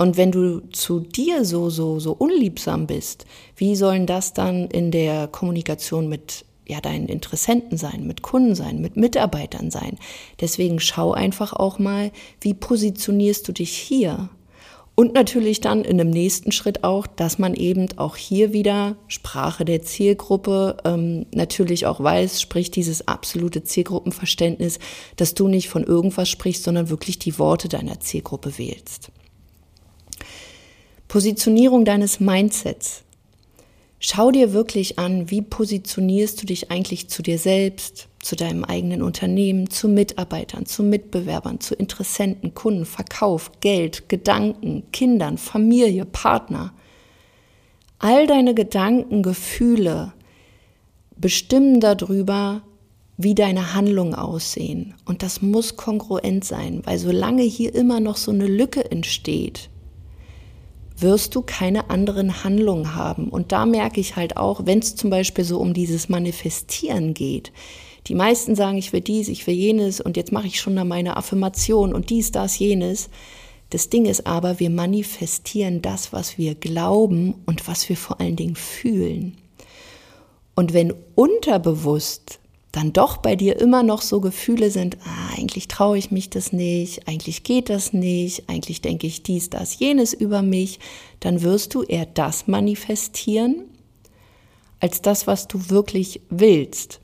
Und 0.00 0.16
wenn 0.16 0.32
du 0.32 0.60
zu 0.72 1.00
dir 1.00 1.44
so, 1.44 1.68
so, 1.68 2.00
so 2.00 2.12
unliebsam 2.12 2.86
bist, 2.86 3.26
wie 3.54 3.76
sollen 3.76 4.06
das 4.06 4.32
dann 4.32 4.66
in 4.68 4.90
der 4.90 5.28
Kommunikation 5.28 6.08
mit 6.08 6.46
ja, 6.66 6.80
deinen 6.80 7.06
Interessenten 7.06 7.76
sein, 7.76 8.06
mit 8.06 8.22
Kunden 8.22 8.54
sein, 8.54 8.80
mit 8.80 8.96
Mitarbeitern 8.96 9.70
sein? 9.70 9.98
Deswegen 10.40 10.80
schau 10.80 11.12
einfach 11.12 11.52
auch 11.52 11.78
mal, 11.78 12.12
wie 12.40 12.54
positionierst 12.54 13.46
du 13.46 13.52
dich 13.52 13.76
hier? 13.76 14.30
Und 14.94 15.12
natürlich 15.12 15.60
dann 15.60 15.84
in 15.84 15.98
dem 15.98 16.08
nächsten 16.08 16.50
Schritt 16.50 16.82
auch, 16.82 17.06
dass 17.06 17.38
man 17.38 17.52
eben 17.52 17.86
auch 17.98 18.16
hier 18.16 18.54
wieder 18.54 18.96
Sprache 19.06 19.66
der 19.66 19.82
Zielgruppe 19.82 20.78
ähm, 20.86 21.26
natürlich 21.34 21.84
auch 21.84 22.00
weiß, 22.02 22.40
sprich 22.40 22.70
dieses 22.70 23.06
absolute 23.06 23.64
Zielgruppenverständnis, 23.64 24.78
dass 25.16 25.34
du 25.34 25.46
nicht 25.46 25.68
von 25.68 25.84
irgendwas 25.84 26.30
sprichst, 26.30 26.62
sondern 26.62 26.88
wirklich 26.88 27.18
die 27.18 27.38
Worte 27.38 27.68
deiner 27.68 28.00
Zielgruppe 28.00 28.56
wählst. 28.56 29.10
Positionierung 31.10 31.84
deines 31.84 32.20
Mindsets. 32.20 33.02
Schau 33.98 34.30
dir 34.30 34.52
wirklich 34.52 35.00
an, 35.00 35.28
wie 35.28 35.42
positionierst 35.42 36.40
du 36.40 36.46
dich 36.46 36.70
eigentlich 36.70 37.08
zu 37.08 37.20
dir 37.20 37.36
selbst, 37.36 38.06
zu 38.20 38.36
deinem 38.36 38.62
eigenen 38.62 39.02
Unternehmen, 39.02 39.68
zu 39.70 39.88
Mitarbeitern, 39.88 40.66
zu 40.66 40.84
Mitbewerbern, 40.84 41.58
zu 41.58 41.74
Interessenten, 41.74 42.54
Kunden, 42.54 42.84
Verkauf, 42.84 43.50
Geld, 43.58 44.08
Gedanken, 44.08 44.84
Kindern, 44.92 45.36
Familie, 45.36 46.04
Partner. 46.04 46.72
All 47.98 48.28
deine 48.28 48.54
Gedanken, 48.54 49.24
Gefühle 49.24 50.12
bestimmen 51.16 51.80
darüber, 51.80 52.62
wie 53.16 53.34
deine 53.34 53.74
Handlungen 53.74 54.14
aussehen. 54.14 54.94
Und 55.06 55.24
das 55.24 55.42
muss 55.42 55.74
kongruent 55.74 56.44
sein, 56.44 56.82
weil 56.84 56.98
solange 56.98 57.42
hier 57.42 57.74
immer 57.74 57.98
noch 57.98 58.16
so 58.16 58.30
eine 58.30 58.46
Lücke 58.46 58.92
entsteht, 58.92 59.70
wirst 61.02 61.34
du 61.34 61.42
keine 61.42 61.90
anderen 61.90 62.44
Handlungen 62.44 62.94
haben. 62.94 63.28
Und 63.28 63.52
da 63.52 63.66
merke 63.66 64.00
ich 64.00 64.16
halt 64.16 64.36
auch, 64.36 64.66
wenn 64.66 64.80
es 64.80 64.96
zum 64.96 65.10
Beispiel 65.10 65.44
so 65.44 65.58
um 65.58 65.74
dieses 65.74 66.08
Manifestieren 66.08 67.14
geht, 67.14 67.52
die 68.06 68.14
meisten 68.14 68.54
sagen, 68.54 68.78
ich 68.78 68.92
will 68.92 69.00
dies, 69.00 69.28
ich 69.28 69.46
will 69.46 69.54
jenes 69.54 70.00
und 70.00 70.16
jetzt 70.16 70.32
mache 70.32 70.46
ich 70.46 70.60
schon 70.60 70.76
da 70.76 70.84
meine 70.84 71.16
Affirmation 71.16 71.92
und 71.92 72.10
dies, 72.10 72.32
das, 72.32 72.58
jenes. 72.58 73.10
Das 73.68 73.88
Ding 73.88 74.06
ist 74.06 74.26
aber, 74.26 74.58
wir 74.58 74.70
manifestieren 74.70 75.82
das, 75.82 76.12
was 76.12 76.38
wir 76.38 76.54
glauben 76.54 77.34
und 77.46 77.68
was 77.68 77.88
wir 77.88 77.96
vor 77.96 78.20
allen 78.20 78.36
Dingen 78.36 78.56
fühlen. 78.56 79.36
Und 80.56 80.72
wenn 80.72 80.92
unterbewusst 81.14 82.40
dann 82.72 82.92
doch 82.92 83.16
bei 83.16 83.34
dir 83.34 83.60
immer 83.60 83.82
noch 83.82 84.00
so 84.02 84.20
Gefühle 84.20 84.70
sind, 84.70 84.96
ah, 85.04 85.36
eigentlich 85.36 85.68
traue 85.68 85.98
ich 85.98 86.10
mich 86.10 86.30
das 86.30 86.52
nicht, 86.52 87.08
eigentlich 87.08 87.42
geht 87.42 87.68
das 87.68 87.92
nicht, 87.92 88.48
eigentlich 88.48 88.80
denke 88.80 89.06
ich 89.06 89.22
dies, 89.22 89.50
das, 89.50 89.78
jenes 89.78 90.12
über 90.12 90.42
mich, 90.42 90.78
dann 91.18 91.42
wirst 91.42 91.74
du 91.74 91.82
eher 91.82 92.06
das 92.06 92.46
manifestieren, 92.46 93.64
als 94.78 95.02
das, 95.02 95.26
was 95.26 95.48
du 95.48 95.68
wirklich 95.68 96.20
willst. 96.30 97.00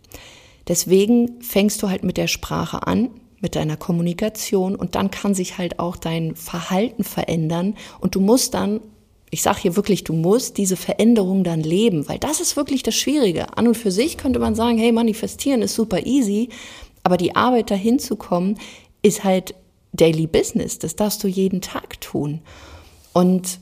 Deswegen 0.68 1.42
fängst 1.42 1.82
du 1.82 1.88
halt 1.88 2.04
mit 2.04 2.16
der 2.16 2.28
Sprache 2.28 2.87
an, 2.87 3.11
mit 3.40 3.54
deiner 3.54 3.76
Kommunikation 3.76 4.76
und 4.76 4.94
dann 4.94 5.11
kann 5.11 5.35
sich 5.35 5.58
halt 5.58 5.78
auch 5.78 5.96
dein 5.96 6.35
Verhalten 6.37 7.04
verändern 7.04 7.76
und 8.00 8.14
du 8.14 8.20
musst 8.20 8.54
dann 8.54 8.80
ich 9.30 9.42
sage 9.42 9.61
hier 9.61 9.76
wirklich, 9.76 10.04
du 10.04 10.12
musst 10.12 10.56
diese 10.56 10.76
Veränderung 10.76 11.45
dann 11.45 11.61
leben, 11.61 12.09
weil 12.09 12.18
das 12.18 12.40
ist 12.40 12.56
wirklich 12.56 12.83
das 12.83 12.95
Schwierige. 12.95 13.56
An 13.56 13.66
und 13.66 13.76
für 13.76 13.90
sich 13.90 14.16
könnte 14.16 14.38
man 14.38 14.54
sagen, 14.54 14.78
hey, 14.78 14.92
manifestieren 14.92 15.62
ist 15.62 15.75
super 15.75 16.06
easy, 16.06 16.49
aber 17.02 17.16
die 17.16 17.35
Arbeit 17.35 17.71
dahin 17.71 17.99
zu 17.99 18.16
kommen, 18.16 18.59
ist 19.02 19.25
halt 19.25 19.54
Daily 19.92 20.26
Business. 20.26 20.78
Das 20.78 20.97
darfst 20.97 21.23
du 21.25 21.28
jeden 21.28 21.61
Tag 21.61 22.00
tun. 22.00 22.40
Und 23.12 23.61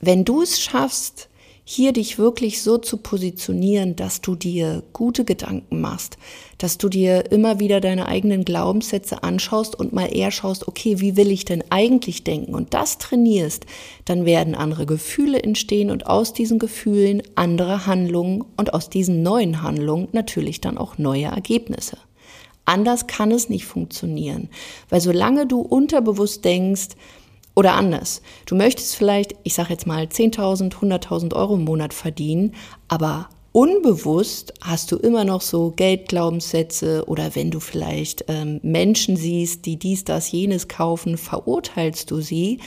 wenn 0.00 0.24
du 0.24 0.42
es 0.42 0.60
schaffst, 0.60 1.28
hier 1.74 1.92
dich 1.92 2.18
wirklich 2.18 2.60
so 2.60 2.76
zu 2.76 2.98
positionieren, 2.98 3.96
dass 3.96 4.20
du 4.20 4.34
dir 4.34 4.82
gute 4.92 5.24
Gedanken 5.24 5.80
machst, 5.80 6.18
dass 6.58 6.76
du 6.76 6.90
dir 6.90 7.32
immer 7.32 7.60
wieder 7.60 7.80
deine 7.80 8.08
eigenen 8.08 8.44
Glaubenssätze 8.44 9.22
anschaust 9.22 9.78
und 9.78 9.94
mal 9.94 10.14
eher 10.14 10.30
schaust, 10.30 10.68
okay, 10.68 11.00
wie 11.00 11.16
will 11.16 11.30
ich 11.30 11.46
denn 11.46 11.64
eigentlich 11.70 12.24
denken 12.24 12.54
und 12.54 12.74
das 12.74 12.98
trainierst, 12.98 13.64
dann 14.04 14.26
werden 14.26 14.54
andere 14.54 14.84
Gefühle 14.84 15.42
entstehen 15.42 15.90
und 15.90 16.06
aus 16.06 16.34
diesen 16.34 16.58
Gefühlen 16.58 17.22
andere 17.36 17.86
Handlungen 17.86 18.44
und 18.58 18.74
aus 18.74 18.90
diesen 18.90 19.22
neuen 19.22 19.62
Handlungen 19.62 20.08
natürlich 20.12 20.60
dann 20.60 20.76
auch 20.76 20.98
neue 20.98 21.24
Ergebnisse. 21.24 21.96
Anders 22.66 23.06
kann 23.06 23.30
es 23.30 23.48
nicht 23.48 23.64
funktionieren, 23.64 24.50
weil 24.90 25.00
solange 25.00 25.46
du 25.46 25.62
unterbewusst 25.62 26.44
denkst, 26.44 26.88
oder 27.54 27.74
anders. 27.74 28.22
Du 28.46 28.54
möchtest 28.54 28.96
vielleicht, 28.96 29.34
ich 29.42 29.54
sage 29.54 29.70
jetzt 29.70 29.86
mal, 29.86 30.04
10.000, 30.04 30.72
100.000 30.74 31.34
Euro 31.34 31.54
im 31.54 31.64
Monat 31.64 31.92
verdienen, 31.92 32.54
aber 32.88 33.28
unbewusst 33.52 34.54
hast 34.62 34.90
du 34.92 34.96
immer 34.96 35.24
noch 35.24 35.42
so 35.42 35.70
Geldglaubenssätze 35.70 37.04
oder 37.06 37.34
wenn 37.34 37.50
du 37.50 37.60
vielleicht 37.60 38.24
ähm, 38.28 38.60
Menschen 38.62 39.16
siehst, 39.16 39.66
die 39.66 39.78
dies, 39.78 40.04
das, 40.04 40.32
jenes 40.32 40.68
kaufen, 40.68 41.18
verurteilst 41.18 42.10
du 42.10 42.20
sie, 42.20 42.60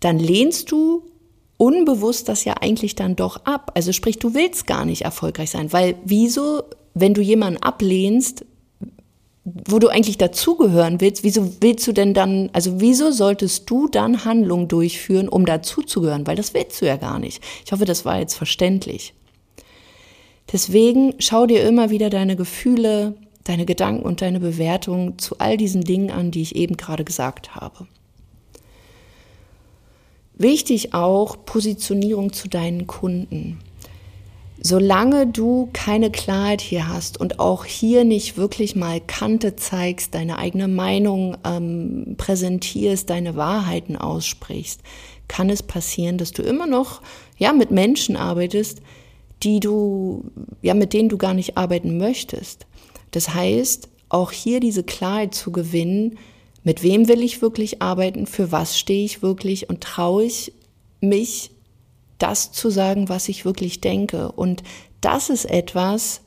dann 0.00 0.18
lehnst 0.18 0.72
du 0.72 1.04
unbewusst 1.56 2.28
das 2.28 2.44
ja 2.44 2.54
eigentlich 2.60 2.96
dann 2.96 3.14
doch 3.14 3.44
ab. 3.44 3.70
Also 3.76 3.92
sprich, 3.92 4.18
du 4.18 4.34
willst 4.34 4.66
gar 4.66 4.84
nicht 4.84 5.02
erfolgreich 5.02 5.50
sein, 5.50 5.72
weil 5.72 5.94
wieso, 6.04 6.64
wenn 6.94 7.14
du 7.14 7.20
jemanden 7.20 7.62
ablehnst, 7.62 8.44
wo 9.44 9.78
du 9.80 9.88
eigentlich 9.88 10.18
dazugehören 10.18 11.00
willst, 11.00 11.24
wieso 11.24 11.60
willst 11.60 11.86
du 11.86 11.92
denn 11.92 12.14
dann, 12.14 12.50
also 12.52 12.80
wieso 12.80 13.10
solltest 13.10 13.68
du 13.68 13.88
dann 13.88 14.24
Handlungen 14.24 14.68
durchführen, 14.68 15.28
um 15.28 15.46
dazuzugehören? 15.46 16.26
Weil 16.26 16.36
das 16.36 16.54
willst 16.54 16.80
du 16.80 16.86
ja 16.86 16.96
gar 16.96 17.18
nicht. 17.18 17.42
Ich 17.64 17.72
hoffe, 17.72 17.84
das 17.84 18.04
war 18.04 18.20
jetzt 18.20 18.34
verständlich. 18.34 19.14
Deswegen 20.52 21.14
schau 21.18 21.46
dir 21.46 21.66
immer 21.66 21.90
wieder 21.90 22.08
deine 22.08 22.36
Gefühle, 22.36 23.14
deine 23.44 23.64
Gedanken 23.64 24.04
und 24.04 24.22
deine 24.22 24.38
Bewertungen 24.38 25.18
zu 25.18 25.38
all 25.38 25.56
diesen 25.56 25.82
Dingen 25.82 26.10
an, 26.10 26.30
die 26.30 26.42
ich 26.42 26.54
eben 26.54 26.76
gerade 26.76 27.04
gesagt 27.04 27.56
habe. 27.56 27.88
Wichtig 30.34 30.94
auch 30.94 31.44
Positionierung 31.44 32.32
zu 32.32 32.48
deinen 32.48 32.86
Kunden. 32.86 33.58
Solange 34.64 35.26
du 35.26 35.70
keine 35.72 36.12
Klarheit 36.12 36.60
hier 36.60 36.86
hast 36.86 37.18
und 37.18 37.40
auch 37.40 37.64
hier 37.64 38.04
nicht 38.04 38.36
wirklich 38.36 38.76
mal 38.76 39.00
Kante 39.00 39.56
zeigst, 39.56 40.14
deine 40.14 40.38
eigene 40.38 40.68
Meinung 40.68 41.36
ähm, 41.44 42.14
präsentierst, 42.16 43.10
deine 43.10 43.34
Wahrheiten 43.34 43.96
aussprichst, 43.96 44.80
kann 45.26 45.50
es 45.50 45.64
passieren, 45.64 46.16
dass 46.16 46.30
du 46.30 46.42
immer 46.42 46.68
noch 46.68 47.02
ja 47.38 47.52
mit 47.52 47.72
Menschen 47.72 48.16
arbeitest, 48.16 48.82
die 49.42 49.58
du 49.58 50.30
ja 50.60 50.74
mit 50.74 50.92
denen 50.92 51.08
du 51.08 51.18
gar 51.18 51.34
nicht 51.34 51.56
arbeiten 51.56 51.98
möchtest. 51.98 52.66
Das 53.10 53.34
heißt, 53.34 53.88
auch 54.08 54.30
hier 54.30 54.60
diese 54.60 54.84
Klarheit 54.84 55.34
zu 55.34 55.50
gewinnen, 55.50 56.18
mit 56.62 56.84
wem 56.84 57.08
will 57.08 57.22
ich 57.22 57.42
wirklich 57.42 57.82
arbeiten, 57.82 58.26
für 58.26 58.52
was 58.52 58.78
stehe 58.78 59.04
ich 59.04 59.22
wirklich 59.22 59.68
und 59.68 59.80
traue 59.80 60.24
ich 60.24 60.52
mich 61.00 61.51
das 62.22 62.52
zu 62.52 62.70
sagen, 62.70 63.08
was 63.08 63.28
ich 63.28 63.44
wirklich 63.44 63.80
denke. 63.80 64.30
Und 64.32 64.62
das 65.00 65.30
ist 65.30 65.44
etwas, 65.44 66.20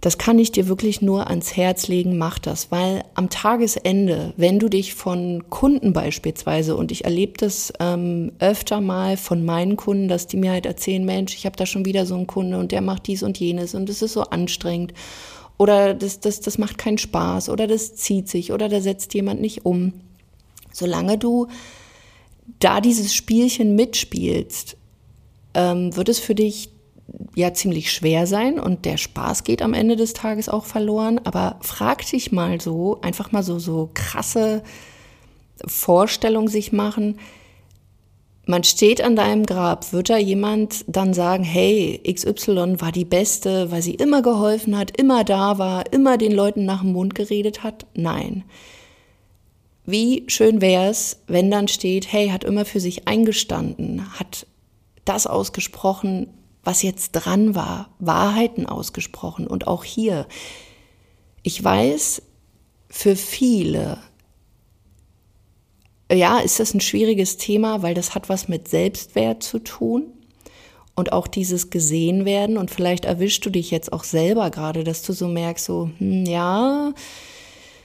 das 0.00 0.16
kann 0.16 0.38
ich 0.38 0.52
dir 0.52 0.68
wirklich 0.68 1.02
nur 1.02 1.28
ans 1.28 1.56
Herz 1.56 1.88
legen, 1.88 2.18
mach 2.18 2.38
das, 2.38 2.70
weil 2.70 3.04
am 3.14 3.30
Tagesende, 3.30 4.32
wenn 4.36 4.60
du 4.60 4.68
dich 4.68 4.94
von 4.94 5.50
Kunden 5.50 5.92
beispielsweise, 5.92 6.76
und 6.76 6.92
ich 6.92 7.04
erlebe 7.04 7.32
das 7.36 7.72
ähm, 7.80 8.32
öfter 8.38 8.80
mal 8.80 9.16
von 9.16 9.44
meinen 9.44 9.76
Kunden, 9.76 10.08
dass 10.08 10.28
die 10.28 10.36
mir 10.36 10.52
halt 10.52 10.66
erzählen, 10.66 11.04
Mensch, 11.04 11.34
ich 11.34 11.46
habe 11.46 11.56
da 11.56 11.66
schon 11.66 11.84
wieder 11.84 12.06
so 12.06 12.14
einen 12.14 12.28
Kunde 12.28 12.58
und 12.58 12.70
der 12.70 12.80
macht 12.80 13.08
dies 13.08 13.24
und 13.24 13.38
jenes 13.38 13.74
und 13.74 13.90
es 13.90 14.00
ist 14.00 14.12
so 14.12 14.22
anstrengend 14.22 14.94
oder 15.58 15.92
das, 15.94 16.20
das, 16.20 16.40
das 16.40 16.56
macht 16.56 16.78
keinen 16.78 16.98
Spaß 16.98 17.48
oder 17.48 17.66
das 17.66 17.96
zieht 17.96 18.28
sich 18.28 18.52
oder 18.52 18.68
da 18.68 18.80
setzt 18.80 19.12
jemand 19.14 19.40
nicht 19.40 19.66
um. 19.66 19.92
Solange 20.72 21.18
du 21.18 21.48
da 22.60 22.80
dieses 22.80 23.12
Spielchen 23.14 23.74
mitspielst, 23.74 24.77
ähm, 25.54 25.96
wird 25.96 26.08
es 26.08 26.18
für 26.18 26.34
dich 26.34 26.70
ja 27.34 27.54
ziemlich 27.54 27.92
schwer 27.92 28.26
sein 28.26 28.58
und 28.58 28.84
der 28.84 28.96
Spaß 28.96 29.44
geht 29.44 29.62
am 29.62 29.74
Ende 29.74 29.96
des 29.96 30.12
Tages 30.12 30.48
auch 30.48 30.64
verloren. 30.64 31.20
Aber 31.24 31.56
frag 31.60 32.04
dich 32.06 32.32
mal 32.32 32.60
so, 32.60 33.00
einfach 33.00 33.32
mal 33.32 33.42
so, 33.42 33.58
so 33.58 33.90
krasse 33.94 34.62
Vorstellungen 35.66 36.48
sich 36.48 36.72
machen. 36.72 37.18
man 38.46 38.64
steht 38.64 39.02
an 39.02 39.14
deinem 39.14 39.44
Grab, 39.44 39.92
wird 39.92 40.08
da 40.08 40.16
jemand 40.16 40.84
dann 40.86 41.12
sagen, 41.12 41.44
hey, 41.44 42.00
XY 42.10 42.80
war 42.80 42.92
die 42.92 43.04
Beste, 43.04 43.70
weil 43.70 43.82
sie 43.82 43.94
immer 43.94 44.22
geholfen 44.22 44.76
hat, 44.78 44.96
immer 44.96 45.22
da 45.22 45.58
war, 45.58 45.92
immer 45.92 46.16
den 46.16 46.32
Leuten 46.32 46.64
nach 46.64 46.80
dem 46.80 46.92
Mund 46.92 47.14
geredet 47.14 47.62
hat? 47.62 47.86
Nein. 47.94 48.44
Wie 49.84 50.24
schön 50.28 50.60
wäre 50.60 50.88
es, 50.88 51.18
wenn 51.26 51.50
dann 51.50 51.68
steht, 51.68 52.10
hey, 52.12 52.28
hat 52.28 52.44
immer 52.44 52.64
für 52.64 52.80
sich 52.80 53.06
eingestanden, 53.06 54.02
hat 54.18 54.46
das 55.08 55.26
ausgesprochen, 55.26 56.28
was 56.64 56.82
jetzt 56.82 57.12
dran 57.12 57.54
war, 57.54 57.90
Wahrheiten 57.98 58.66
ausgesprochen. 58.66 59.46
Und 59.46 59.66
auch 59.66 59.84
hier, 59.84 60.26
ich 61.42 61.62
weiß, 61.62 62.22
für 62.90 63.16
viele 63.16 63.98
ja, 66.12 66.38
ist 66.38 66.58
das 66.58 66.74
ein 66.74 66.80
schwieriges 66.80 67.36
Thema, 67.36 67.82
weil 67.82 67.94
das 67.94 68.14
hat 68.14 68.28
was 68.28 68.48
mit 68.48 68.68
Selbstwert 68.68 69.42
zu 69.42 69.58
tun 69.58 70.06
und 70.94 71.12
auch 71.12 71.26
dieses 71.26 71.70
gesehen 71.70 72.24
werden 72.24 72.56
und 72.56 72.70
vielleicht 72.70 73.04
erwischst 73.04 73.44
du 73.44 73.50
dich 73.50 73.70
jetzt 73.70 73.92
auch 73.92 74.04
selber 74.04 74.50
gerade, 74.50 74.84
dass 74.84 75.02
du 75.02 75.12
so 75.12 75.28
merkst, 75.28 75.64
so, 75.64 75.90
hm, 75.98 76.24
ja, 76.24 76.92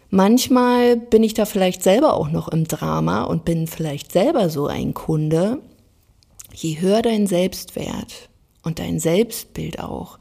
manchmal 0.10 0.96
bin 0.96 1.24
ich 1.24 1.34
da 1.34 1.46
vielleicht 1.46 1.84
selber 1.84 2.14
auch 2.14 2.30
noch 2.30 2.48
im 2.48 2.66
Drama 2.66 3.24
und 3.24 3.46
bin 3.46 3.68
vielleicht 3.68 4.12
selber 4.12 4.50
so 4.50 4.68
ein 4.68 4.94
Kunde. 4.94 5.60
Je 6.54 6.80
höher 6.80 7.02
dein 7.02 7.28
Selbstwert 7.28 8.30
und 8.62 8.80
dein 8.80 9.00
Selbstbild 9.00 9.80
auch, 9.80 10.20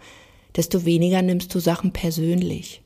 desto 0.57 0.85
weniger 0.85 1.23
nimmst 1.23 1.55
du 1.55 1.61
Sachen 1.61 1.93
persönlich. 1.93 2.83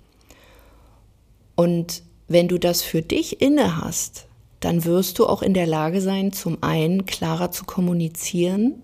Und 1.55 2.03
wenn 2.29 2.49
du 2.49 2.59
das 2.59 2.83
für 2.83 3.03
dich 3.03 3.41
inne 3.41 3.81
hast, 3.83 4.27
dann 4.61 4.85
wirst 4.85 5.19
du 5.19 5.27
auch 5.27 5.43
in 5.43 5.55
der 5.55 5.67
Lage 5.67 6.01
sein, 6.01 6.33
zum 6.33 6.63
einen 6.63 7.07
klarer 7.07 7.51
zu 7.53 7.65
kommunizieren 7.65 8.83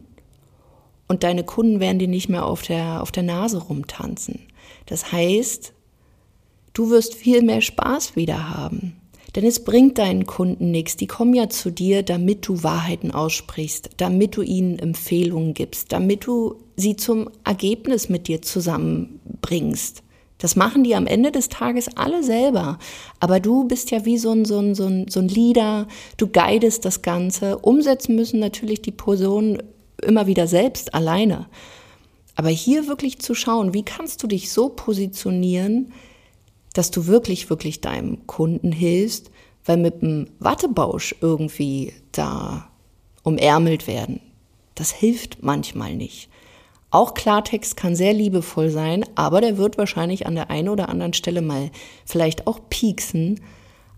und 1.09 1.25
deine 1.25 1.45
Kunden 1.45 1.81
werden 1.81 1.99
dir 1.99 2.09
nicht 2.09 2.31
mehr 2.31 2.47
auf 2.47 2.63
der, 2.63 3.03
auf 3.03 3.13
der 3.13 3.23
Nase 3.23 3.59
rumtanzen. 3.59 4.41
Das 4.87 5.13
heißt, 5.13 5.75
du 6.73 6.89
wirst 6.89 7.15
viel 7.15 7.43
mehr 7.43 7.61
Spaß 7.61 8.17
wieder 8.17 8.49
haben. 8.49 9.02
Denn 9.35 9.47
es 9.47 9.65
bringt 9.65 9.99
deinen 9.99 10.27
Kunden 10.27 10.71
nichts. 10.71 10.97
Die 10.97 11.07
kommen 11.07 11.35
ja 11.35 11.49
zu 11.49 11.71
dir, 11.71 12.03
damit 12.03 12.47
du 12.47 12.63
Wahrheiten 12.63 13.11
aussprichst, 13.13 13.91
damit 13.97 14.37
du 14.37 14.43
ihnen 14.43 14.79
Empfehlungen 14.79 15.55
gibst, 15.55 15.93
damit 15.93 16.27
du 16.27 16.57
sie 16.77 16.97
zum 16.97 17.31
Ergebnis 17.45 18.09
mit 18.09 18.29
dir 18.29 18.43
zusammenbringst. 18.43 20.03
Das 20.43 20.57
machen 20.57 20.83
die 20.83 20.97
am 20.97 21.07
Ende 21.07 21.31
des 21.31 21.49
Tages 21.49 21.97
alle 21.97 22.23
selber. 22.25 22.79
Aber 23.21 23.39
du 23.39 23.65
bist 23.65 23.91
ja 23.91 24.05
wie 24.05 24.19
so 24.19 24.33
ein, 24.33 24.45
so 24.45 24.59
ein, 24.59 24.75
so 24.75 24.87
ein, 24.87 25.07
so 25.09 25.21
ein 25.21 25.29
Leader, 25.29 25.87
du 26.17 26.27
guidest 26.27 26.85
das 26.85 27.01
Ganze. 27.01 27.59
Umsetzen 27.59 28.17
müssen 28.17 28.41
natürlich 28.41 28.83
die 28.83 28.91
Personen 28.91 29.63
immer 30.03 30.27
wieder 30.27 30.49
selbst 30.49 30.95
alleine. 30.95 31.47
Aber 32.35 32.49
hier 32.49 32.89
wirklich 32.89 33.21
zu 33.21 33.35
schauen, 33.35 33.73
wie 33.73 33.85
kannst 33.85 34.23
du 34.23 34.27
dich 34.27 34.51
so 34.51 34.69
positionieren, 34.69 35.93
dass 36.73 36.91
du 36.91 37.07
wirklich, 37.07 37.51
wirklich 37.51 37.81
deinem 37.81 38.27
Kunden 38.27 38.73
hilfst, 38.73 39.31
weil 39.65 39.77
mit 39.77 40.03
dem 40.03 40.29
Wattebausch 40.39 41.15
irgendwie 41.21 41.93
da 42.13 42.69
umärmelt 43.23 43.87
werden, 43.87 44.21
das 44.75 44.91
hilft 44.91 45.43
manchmal 45.43 45.95
nicht. 45.95 46.29
Auch 46.91 47.15
Klartext 47.15 47.77
kann 47.77 47.97
sehr 47.97 48.13
liebevoll 48.13 48.69
sein, 48.71 49.05
aber 49.15 49.41
der 49.41 49.57
wird 49.57 49.79
wahrscheinlich 49.79 50.27
an 50.27 50.35
der 50.35 50.51
einen 50.51 50.69
oder 50.69 50.91
anderen 50.91 51.15
Stelle 51.15 51.41
mal 51.41 51.71
vielleicht 52.05 52.47
auch 52.47 52.61
pieksen. 52.69 53.41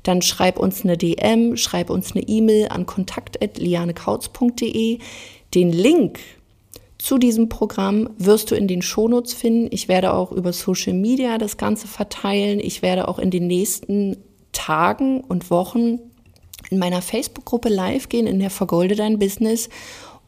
dann 0.03 0.21
schreib 0.21 0.59
uns 0.59 0.83
eine 0.83 0.97
DM, 0.97 1.57
schreib 1.57 1.89
uns 1.89 2.15
eine 2.15 2.27
E-Mail 2.27 2.67
an 2.69 2.85
kontakt.lianekautz.de. 2.85 4.99
Den 5.53 5.71
Link 5.71 6.19
zu 6.97 7.17
diesem 7.17 7.49
Programm 7.49 8.09
wirst 8.17 8.51
du 8.51 8.55
in 8.55 8.67
den 8.67 8.81
Shownotes 8.81 9.33
finden. 9.33 9.67
Ich 9.71 9.87
werde 9.87 10.13
auch 10.13 10.31
über 10.31 10.53
Social 10.53 10.93
Media 10.93 11.37
das 11.37 11.57
Ganze 11.57 11.87
verteilen. 11.87 12.59
Ich 12.59 12.81
werde 12.81 13.07
auch 13.07 13.19
in 13.19 13.29
den 13.31 13.47
nächsten 13.47 14.17
Tagen 14.51 15.21
und 15.21 15.51
Wochen 15.51 15.99
in 16.69 16.79
meiner 16.79 17.01
Facebook-Gruppe 17.01 17.69
live 17.69 18.07
gehen, 18.07 18.27
in 18.27 18.39
der 18.39 18.51
Vergolde 18.51 18.95
dein 18.95 19.19
Business 19.19 19.69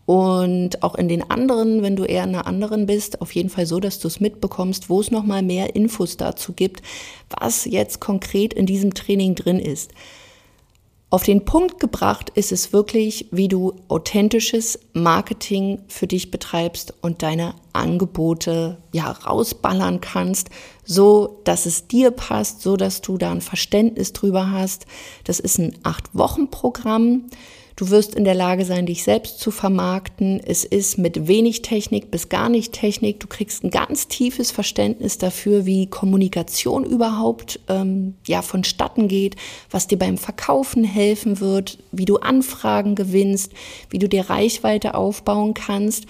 und 0.05 0.83
auch 0.83 0.95
in 0.95 1.07
den 1.07 1.29
anderen, 1.29 1.81
wenn 1.81 1.95
du 1.95 2.03
eher 2.03 2.23
in 2.23 2.35
einer 2.35 2.45
anderen 2.45 2.85
bist, 2.85 3.21
auf 3.21 3.33
jeden 3.33 3.49
Fall 3.49 3.65
so, 3.65 3.79
dass 3.79 3.99
du 3.99 4.07
es 4.07 4.19
mitbekommst, 4.19 4.89
wo 4.89 4.99
es 4.99 5.11
nochmal 5.11 5.43
mehr 5.43 5.75
Infos 5.75 6.17
dazu 6.17 6.53
gibt, 6.53 6.81
was 7.39 7.65
jetzt 7.65 8.01
konkret 8.01 8.53
in 8.53 8.65
diesem 8.65 8.93
Training 8.93 9.35
drin 9.35 9.59
ist. 9.59 9.91
Auf 11.13 11.23
den 11.23 11.45
Punkt 11.45 11.79
gebracht 11.79 12.31
ist 12.31 12.51
es 12.51 12.73
wirklich, 12.73 13.27
wie 13.29 13.47
du 13.47 13.75
authentisches 13.87 14.79
Marketing 14.93 15.83
für 15.87 16.07
dich 16.07 16.31
betreibst 16.31 16.91
und 17.01 17.21
deine 17.21 17.53
Angebote 17.71 18.79
ja 18.93 19.11
rausballern 19.11 20.01
kannst, 20.01 20.49
so 20.83 21.39
dass 21.43 21.67
es 21.67 21.87
dir 21.87 22.09
passt, 22.09 22.61
so 22.61 22.77
dass 22.77 23.01
du 23.01 23.19
da 23.19 23.31
ein 23.31 23.41
Verständnis 23.41 24.11
drüber 24.11 24.49
hast. 24.49 24.87
Das 25.23 25.39
ist 25.39 25.59
ein 25.59 25.77
acht 25.83 26.15
Wochen 26.15 26.49
Programm. 26.49 27.25
Du 27.75 27.89
wirst 27.89 28.13
in 28.13 28.23
der 28.23 28.35
Lage 28.35 28.65
sein, 28.65 28.85
dich 28.85 29.03
selbst 29.03 29.39
zu 29.39 29.49
vermarkten. 29.49 30.39
Es 30.45 30.63
ist 30.63 30.97
mit 30.97 31.27
wenig 31.27 31.63
Technik 31.63 32.11
bis 32.11 32.29
gar 32.29 32.49
nicht 32.49 32.71
Technik. 32.71 33.19
Du 33.19 33.27
kriegst 33.27 33.63
ein 33.63 33.71
ganz 33.71 34.07
tiefes 34.07 34.51
Verständnis 34.51 35.17
dafür, 35.17 35.65
wie 35.65 35.87
Kommunikation 35.87 36.85
überhaupt 36.85 37.59
ähm, 37.67 38.15
ja 38.27 38.41
vonstatten 38.43 39.07
geht, 39.07 39.35
was 39.71 39.87
dir 39.87 39.97
beim 39.97 40.17
Verkaufen 40.17 40.83
helfen 40.83 41.39
wird, 41.39 41.79
wie 41.91 42.05
du 42.05 42.17
Anfragen 42.17 42.93
gewinnst, 42.93 43.51
wie 43.89 43.99
du 43.99 44.07
dir 44.07 44.29
Reichweite 44.29 44.93
aufbauen 44.93 45.53
kannst. 45.53 46.05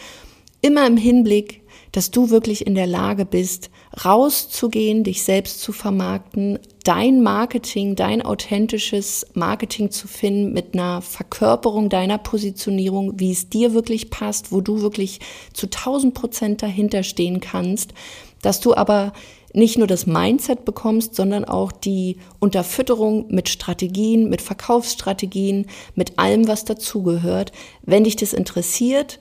immer 0.62 0.88
im 0.88 0.96
Hinblick, 0.96 1.63
dass 1.94 2.12
du 2.12 2.32
wirklich 2.32 2.68
in 2.68 2.76
der 2.76 2.88
Lage 2.88 3.24
bist, 3.24 3.70
rauszugehen, 4.04 5.04
dich 5.04 5.24
selbst 5.24 5.62
zu 5.62 5.72
vermarkten, 5.72 6.60
dein 6.84 7.22
Marketing, 7.22 7.96
dein 7.96 8.24
authentisches 8.24 9.28
Marketing 9.36 9.92
zu 9.92 10.08
finden 10.08 10.54
mit 10.54 10.74
einer 10.74 11.02
Verkörperung 11.02 11.90
deiner 11.90 12.18
Positionierung, 12.18 13.20
wie 13.20 13.32
es 13.32 13.48
dir 13.48 13.74
wirklich 13.74 14.10
passt, 14.10 14.52
wo 14.52 14.60
du 14.60 14.82
wirklich 14.82 15.20
zu 15.54 15.68
1000 15.68 16.14
Prozent 16.14 16.62
dahinter 16.64 17.04
stehen 17.04 17.40
kannst, 17.40 17.94
dass 18.42 18.60
du 18.60 18.76
aber 18.76 19.14
nicht 19.54 19.78
nur 19.78 19.86
das 19.86 20.08
Mindset 20.08 20.66
bekommst, 20.66 21.14
sondern 21.14 21.46
auch 21.46 21.72
die 21.72 22.18
Unterfütterung 22.40 23.28
mit 23.30 23.50
Strategien, 23.50 24.28
mit 24.30 24.42
Verkaufsstrategien, 24.42 25.68
mit 25.94 26.18
allem, 26.18 26.48
was 26.48 26.66
dazugehört. 26.66 27.52
Wenn 27.84 28.04
dich 28.04 28.16
das 28.16 28.34
interessiert, 28.34 29.20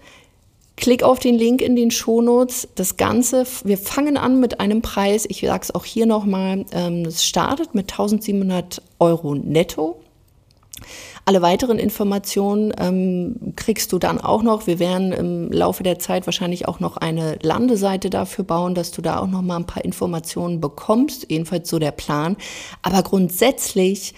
Klick 0.77 1.03
auf 1.03 1.19
den 1.19 1.37
Link 1.37 1.61
in 1.61 1.77
den 1.77 1.91
Shownotes. 1.91 2.69
Das 2.75 2.97
Ganze, 2.97 3.47
wir 3.65 3.79
fangen 3.79 4.17
an 4.17 4.41
mit 4.41 4.61
einem 4.61 4.83
Preis, 4.83 5.27
ich 5.29 5.41
sage 5.41 5.63
es 5.63 5.75
auch 5.75 5.85
hier 5.85 6.07
nochmal, 6.07 6.65
ähm, 6.73 7.05
es 7.05 7.25
startet 7.25 7.75
mit 7.75 7.93
1700 7.93 8.83
Euro 8.99 9.35
netto. 9.35 10.01
Alle 11.25 11.41
weiteren 11.41 11.79
Informationen 11.79 12.75
ähm, 12.79 13.55
kriegst 13.55 13.93
du 13.93 13.99
dann 14.01 14.21
auch 14.21 14.43
noch. 14.43 14.67
Wir 14.67 14.81
werden 14.81 15.13
im 15.13 15.53
Laufe 15.53 15.85
der 15.85 16.01
Zeit 16.01 16.27
wahrscheinlich 16.27 16.67
auch 16.67 16.81
noch 16.81 16.97
eine 16.97 17.39
Landeseite 17.43 18.11
dafür 18.11 18.45
bauen, 18.45 18.75
dass 18.75 18.91
du 18.91 19.03
da 19.03 19.21
auch 19.21 19.29
noch 19.29 19.43
mal 19.43 19.57
ein 19.57 19.67
paar 19.67 19.85
Informationen 19.85 20.61
bekommst. 20.61 21.27
Jedenfalls 21.31 21.71
so 21.71 21.79
der 21.79 21.93
Plan. 21.93 22.37
Aber 22.83 23.03
grundsätzlich 23.03 24.15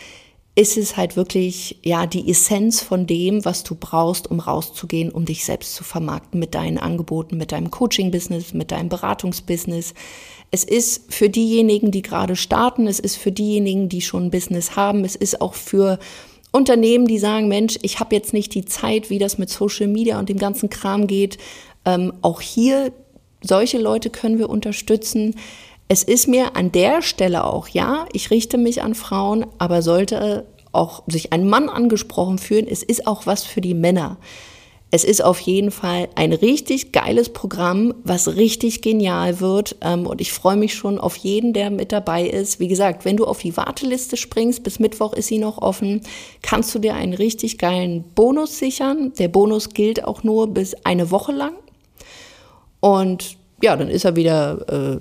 ist 0.56 0.76
es 0.76 0.96
halt 0.96 1.16
wirklich, 1.16 1.78
ja, 1.82 2.06
die 2.06 2.30
Essenz 2.30 2.80
von 2.80 3.06
dem, 3.06 3.44
was 3.44 3.64
du 3.64 3.74
brauchst, 3.74 4.30
um 4.30 4.38
rauszugehen, 4.38 5.10
um 5.10 5.24
dich 5.24 5.44
selbst 5.44 5.74
zu 5.74 5.82
vermarkten 5.82 6.38
mit 6.38 6.54
deinen 6.54 6.78
Angeboten, 6.78 7.36
mit 7.36 7.50
deinem 7.50 7.72
Coaching-Business, 7.72 8.54
mit 8.54 8.70
deinem 8.70 8.88
Beratungsbusiness. 8.88 9.94
Es 10.52 10.62
ist 10.62 11.12
für 11.12 11.28
diejenigen, 11.28 11.90
die 11.90 12.02
gerade 12.02 12.36
starten, 12.36 12.86
es 12.86 13.00
ist 13.00 13.16
für 13.16 13.32
diejenigen, 13.32 13.88
die 13.88 14.00
schon 14.00 14.26
ein 14.26 14.30
Business 14.30 14.76
haben, 14.76 15.04
es 15.04 15.16
ist 15.16 15.40
auch 15.40 15.54
für 15.54 15.98
Unternehmen, 16.52 17.08
die 17.08 17.18
sagen, 17.18 17.48
Mensch, 17.48 17.76
ich 17.82 17.98
habe 17.98 18.14
jetzt 18.14 18.32
nicht 18.32 18.54
die 18.54 18.64
Zeit, 18.64 19.10
wie 19.10 19.18
das 19.18 19.38
mit 19.38 19.50
Social 19.50 19.88
Media 19.88 20.20
und 20.20 20.28
dem 20.28 20.38
ganzen 20.38 20.70
Kram 20.70 21.08
geht. 21.08 21.36
Ähm, 21.84 22.12
auch 22.22 22.40
hier, 22.40 22.92
solche 23.42 23.78
Leute 23.78 24.08
können 24.08 24.38
wir 24.38 24.48
unterstützen. 24.48 25.34
Es 25.88 26.02
ist 26.02 26.28
mir 26.28 26.56
an 26.56 26.72
der 26.72 27.02
Stelle 27.02 27.44
auch, 27.44 27.68
ja, 27.68 28.06
ich 28.12 28.30
richte 28.30 28.56
mich 28.56 28.82
an 28.82 28.94
Frauen, 28.94 29.46
aber 29.58 29.82
sollte 29.82 30.46
auch 30.72 31.02
sich 31.06 31.32
ein 31.32 31.46
Mann 31.46 31.68
angesprochen 31.68 32.38
fühlen, 32.38 32.66
es 32.68 32.82
ist 32.82 33.06
auch 33.06 33.26
was 33.26 33.44
für 33.44 33.60
die 33.60 33.74
Männer. 33.74 34.18
Es 34.90 35.02
ist 35.02 35.24
auf 35.24 35.40
jeden 35.40 35.72
Fall 35.72 36.08
ein 36.14 36.32
richtig 36.32 36.92
geiles 36.92 37.28
Programm, 37.28 37.94
was 38.04 38.36
richtig 38.36 38.80
genial 38.80 39.40
wird. 39.40 39.74
Ähm, 39.80 40.06
und 40.06 40.20
ich 40.20 40.32
freue 40.32 40.56
mich 40.56 40.74
schon 40.74 41.00
auf 41.00 41.16
jeden, 41.16 41.52
der 41.52 41.70
mit 41.70 41.90
dabei 41.90 42.24
ist. 42.24 42.60
Wie 42.60 42.68
gesagt, 42.68 43.04
wenn 43.04 43.16
du 43.16 43.24
auf 43.24 43.40
die 43.40 43.56
Warteliste 43.56 44.16
springst, 44.16 44.62
bis 44.62 44.78
Mittwoch 44.78 45.12
ist 45.12 45.26
sie 45.26 45.38
noch 45.38 45.58
offen, 45.58 46.02
kannst 46.42 46.72
du 46.76 46.78
dir 46.78 46.94
einen 46.94 47.12
richtig 47.12 47.58
geilen 47.58 48.04
Bonus 48.14 48.60
sichern. 48.60 49.12
Der 49.18 49.26
Bonus 49.26 49.70
gilt 49.70 50.04
auch 50.04 50.22
nur 50.22 50.46
bis 50.46 50.74
eine 50.84 51.10
Woche 51.10 51.32
lang. 51.32 51.54
Und 52.78 53.36
ja, 53.62 53.76
dann 53.76 53.88
ist 53.88 54.04
er 54.04 54.14
wieder 54.14 55.00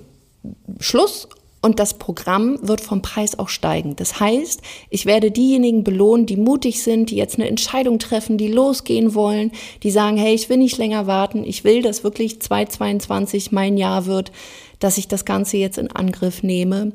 Schluss 0.80 1.28
und 1.64 1.78
das 1.80 1.94
Programm 1.94 2.58
wird 2.60 2.82
vom 2.82 3.00
Preis 3.00 3.38
auch 3.38 3.48
steigen. 3.48 3.96
Das 3.96 4.20
heißt, 4.20 4.60
ich 4.90 5.06
werde 5.06 5.30
diejenigen 5.30 5.82
belohnen, 5.82 6.26
die 6.26 6.36
mutig 6.36 6.82
sind, 6.82 7.10
die 7.10 7.16
jetzt 7.16 7.36
eine 7.38 7.48
Entscheidung 7.48 7.98
treffen, 7.98 8.36
die 8.36 8.48
losgehen 8.48 9.14
wollen, 9.14 9.50
die 9.82 9.90
sagen, 9.90 10.18
hey, 10.18 10.34
ich 10.34 10.50
will 10.50 10.58
nicht 10.58 10.76
länger 10.76 11.06
warten, 11.06 11.42
ich 11.42 11.64
will, 11.64 11.80
dass 11.80 12.04
wirklich 12.04 12.40
2022 12.40 13.50
mein 13.50 13.78
Jahr 13.78 14.04
wird, 14.04 14.30
dass 14.78 14.98
ich 14.98 15.08
das 15.08 15.24
Ganze 15.24 15.56
jetzt 15.56 15.78
in 15.78 15.90
Angriff 15.90 16.42
nehme. 16.42 16.92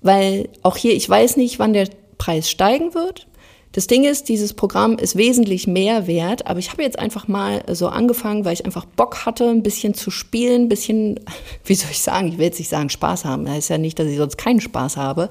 Weil 0.00 0.48
auch 0.62 0.76
hier, 0.76 0.94
ich 0.94 1.08
weiß 1.08 1.36
nicht, 1.36 1.58
wann 1.58 1.72
der 1.72 1.88
Preis 2.16 2.48
steigen 2.48 2.94
wird. 2.94 3.26
Das 3.74 3.88
Ding 3.88 4.04
ist, 4.04 4.28
dieses 4.28 4.54
Programm 4.54 4.98
ist 4.98 5.16
wesentlich 5.16 5.66
mehr 5.66 6.06
wert, 6.06 6.46
aber 6.46 6.60
ich 6.60 6.70
habe 6.70 6.84
jetzt 6.84 6.96
einfach 6.96 7.26
mal 7.26 7.64
so 7.72 7.88
angefangen, 7.88 8.44
weil 8.44 8.52
ich 8.52 8.64
einfach 8.64 8.84
Bock 8.84 9.26
hatte, 9.26 9.48
ein 9.48 9.64
bisschen 9.64 9.94
zu 9.94 10.12
spielen, 10.12 10.62
ein 10.62 10.68
bisschen, 10.68 11.18
wie 11.64 11.74
soll 11.74 11.90
ich 11.90 12.00
sagen, 12.00 12.28
ich 12.28 12.38
will 12.38 12.46
jetzt 12.46 12.60
nicht 12.60 12.68
sagen 12.68 12.88
Spaß 12.88 13.24
haben, 13.24 13.44
das 13.44 13.58
ist 13.58 13.70
ja 13.70 13.78
nicht, 13.78 13.98
dass 13.98 14.06
ich 14.06 14.16
sonst 14.16 14.38
keinen 14.38 14.60
Spaß 14.60 14.96
habe, 14.96 15.28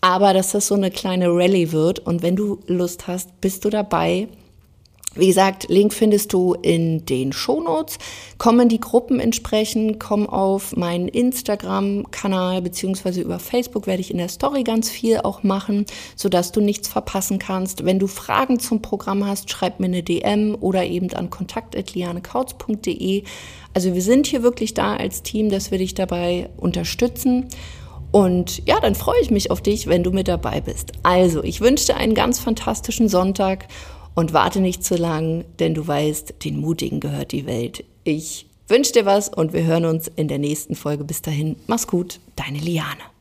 aber 0.00 0.34
dass 0.34 0.50
das 0.50 0.66
so 0.66 0.74
eine 0.74 0.90
kleine 0.90 1.28
Rallye 1.28 1.70
wird 1.70 2.00
und 2.00 2.22
wenn 2.24 2.34
du 2.34 2.58
Lust 2.66 3.06
hast, 3.06 3.40
bist 3.40 3.64
du 3.64 3.70
dabei 3.70 4.26
wie 5.14 5.26
gesagt, 5.26 5.68
Link 5.68 5.92
findest 5.92 6.32
du 6.32 6.54
in 6.54 7.04
den 7.04 7.32
Shownotes. 7.32 7.98
Kommen 8.38 8.68
die 8.68 8.80
Gruppen 8.80 9.20
entsprechend, 9.20 10.00
komm 10.00 10.26
auf 10.28 10.74
meinen 10.74 11.08
Instagram-Kanal 11.08 12.62
beziehungsweise 12.62 13.20
über 13.20 13.38
Facebook 13.38 13.86
werde 13.86 14.00
ich 14.00 14.10
in 14.10 14.18
der 14.18 14.28
Story 14.28 14.62
ganz 14.62 14.88
viel 14.88 15.18
auch 15.18 15.42
machen, 15.42 15.84
sodass 16.16 16.52
du 16.52 16.60
nichts 16.60 16.88
verpassen 16.88 17.38
kannst. 17.38 17.84
Wenn 17.84 17.98
du 17.98 18.06
Fragen 18.06 18.58
zum 18.58 18.80
Programm 18.80 19.26
hast, 19.26 19.50
schreib 19.50 19.80
mir 19.80 19.86
eine 19.86 20.02
DM 20.02 20.56
oder 20.58 20.84
eben 20.84 21.12
an 21.12 21.28
kontakt.lianekautz.de. 21.28 23.24
Also 23.74 23.94
wir 23.94 24.02
sind 24.02 24.26
hier 24.26 24.42
wirklich 24.42 24.72
da 24.72 24.96
als 24.96 25.22
Team, 25.22 25.50
dass 25.50 25.70
wir 25.70 25.78
dich 25.78 25.94
dabei 25.94 26.48
unterstützen. 26.56 27.48
Und 28.12 28.66
ja, 28.66 28.78
dann 28.78 28.94
freue 28.94 29.20
ich 29.22 29.30
mich 29.30 29.50
auf 29.50 29.62
dich, 29.62 29.86
wenn 29.86 30.02
du 30.02 30.10
mit 30.10 30.28
dabei 30.28 30.60
bist. 30.60 30.92
Also, 31.02 31.42
ich 31.42 31.62
wünsche 31.62 31.86
dir 31.86 31.96
einen 31.96 32.14
ganz 32.14 32.38
fantastischen 32.38 33.08
Sonntag 33.08 33.68
und 34.14 34.32
warte 34.32 34.60
nicht 34.60 34.84
zu 34.84 34.96
lang, 34.96 35.44
denn 35.58 35.74
du 35.74 35.86
weißt, 35.86 36.44
den 36.44 36.60
Mutigen 36.60 37.00
gehört 37.00 37.32
die 37.32 37.46
Welt. 37.46 37.84
Ich 38.04 38.46
wünsche 38.68 38.92
dir 38.92 39.06
was 39.06 39.28
und 39.28 39.52
wir 39.52 39.64
hören 39.64 39.84
uns 39.84 40.08
in 40.08 40.28
der 40.28 40.38
nächsten 40.38 40.74
Folge. 40.74 41.04
Bis 41.04 41.22
dahin, 41.22 41.56
mach's 41.66 41.86
gut, 41.86 42.20
deine 42.36 42.58
Liane. 42.58 43.11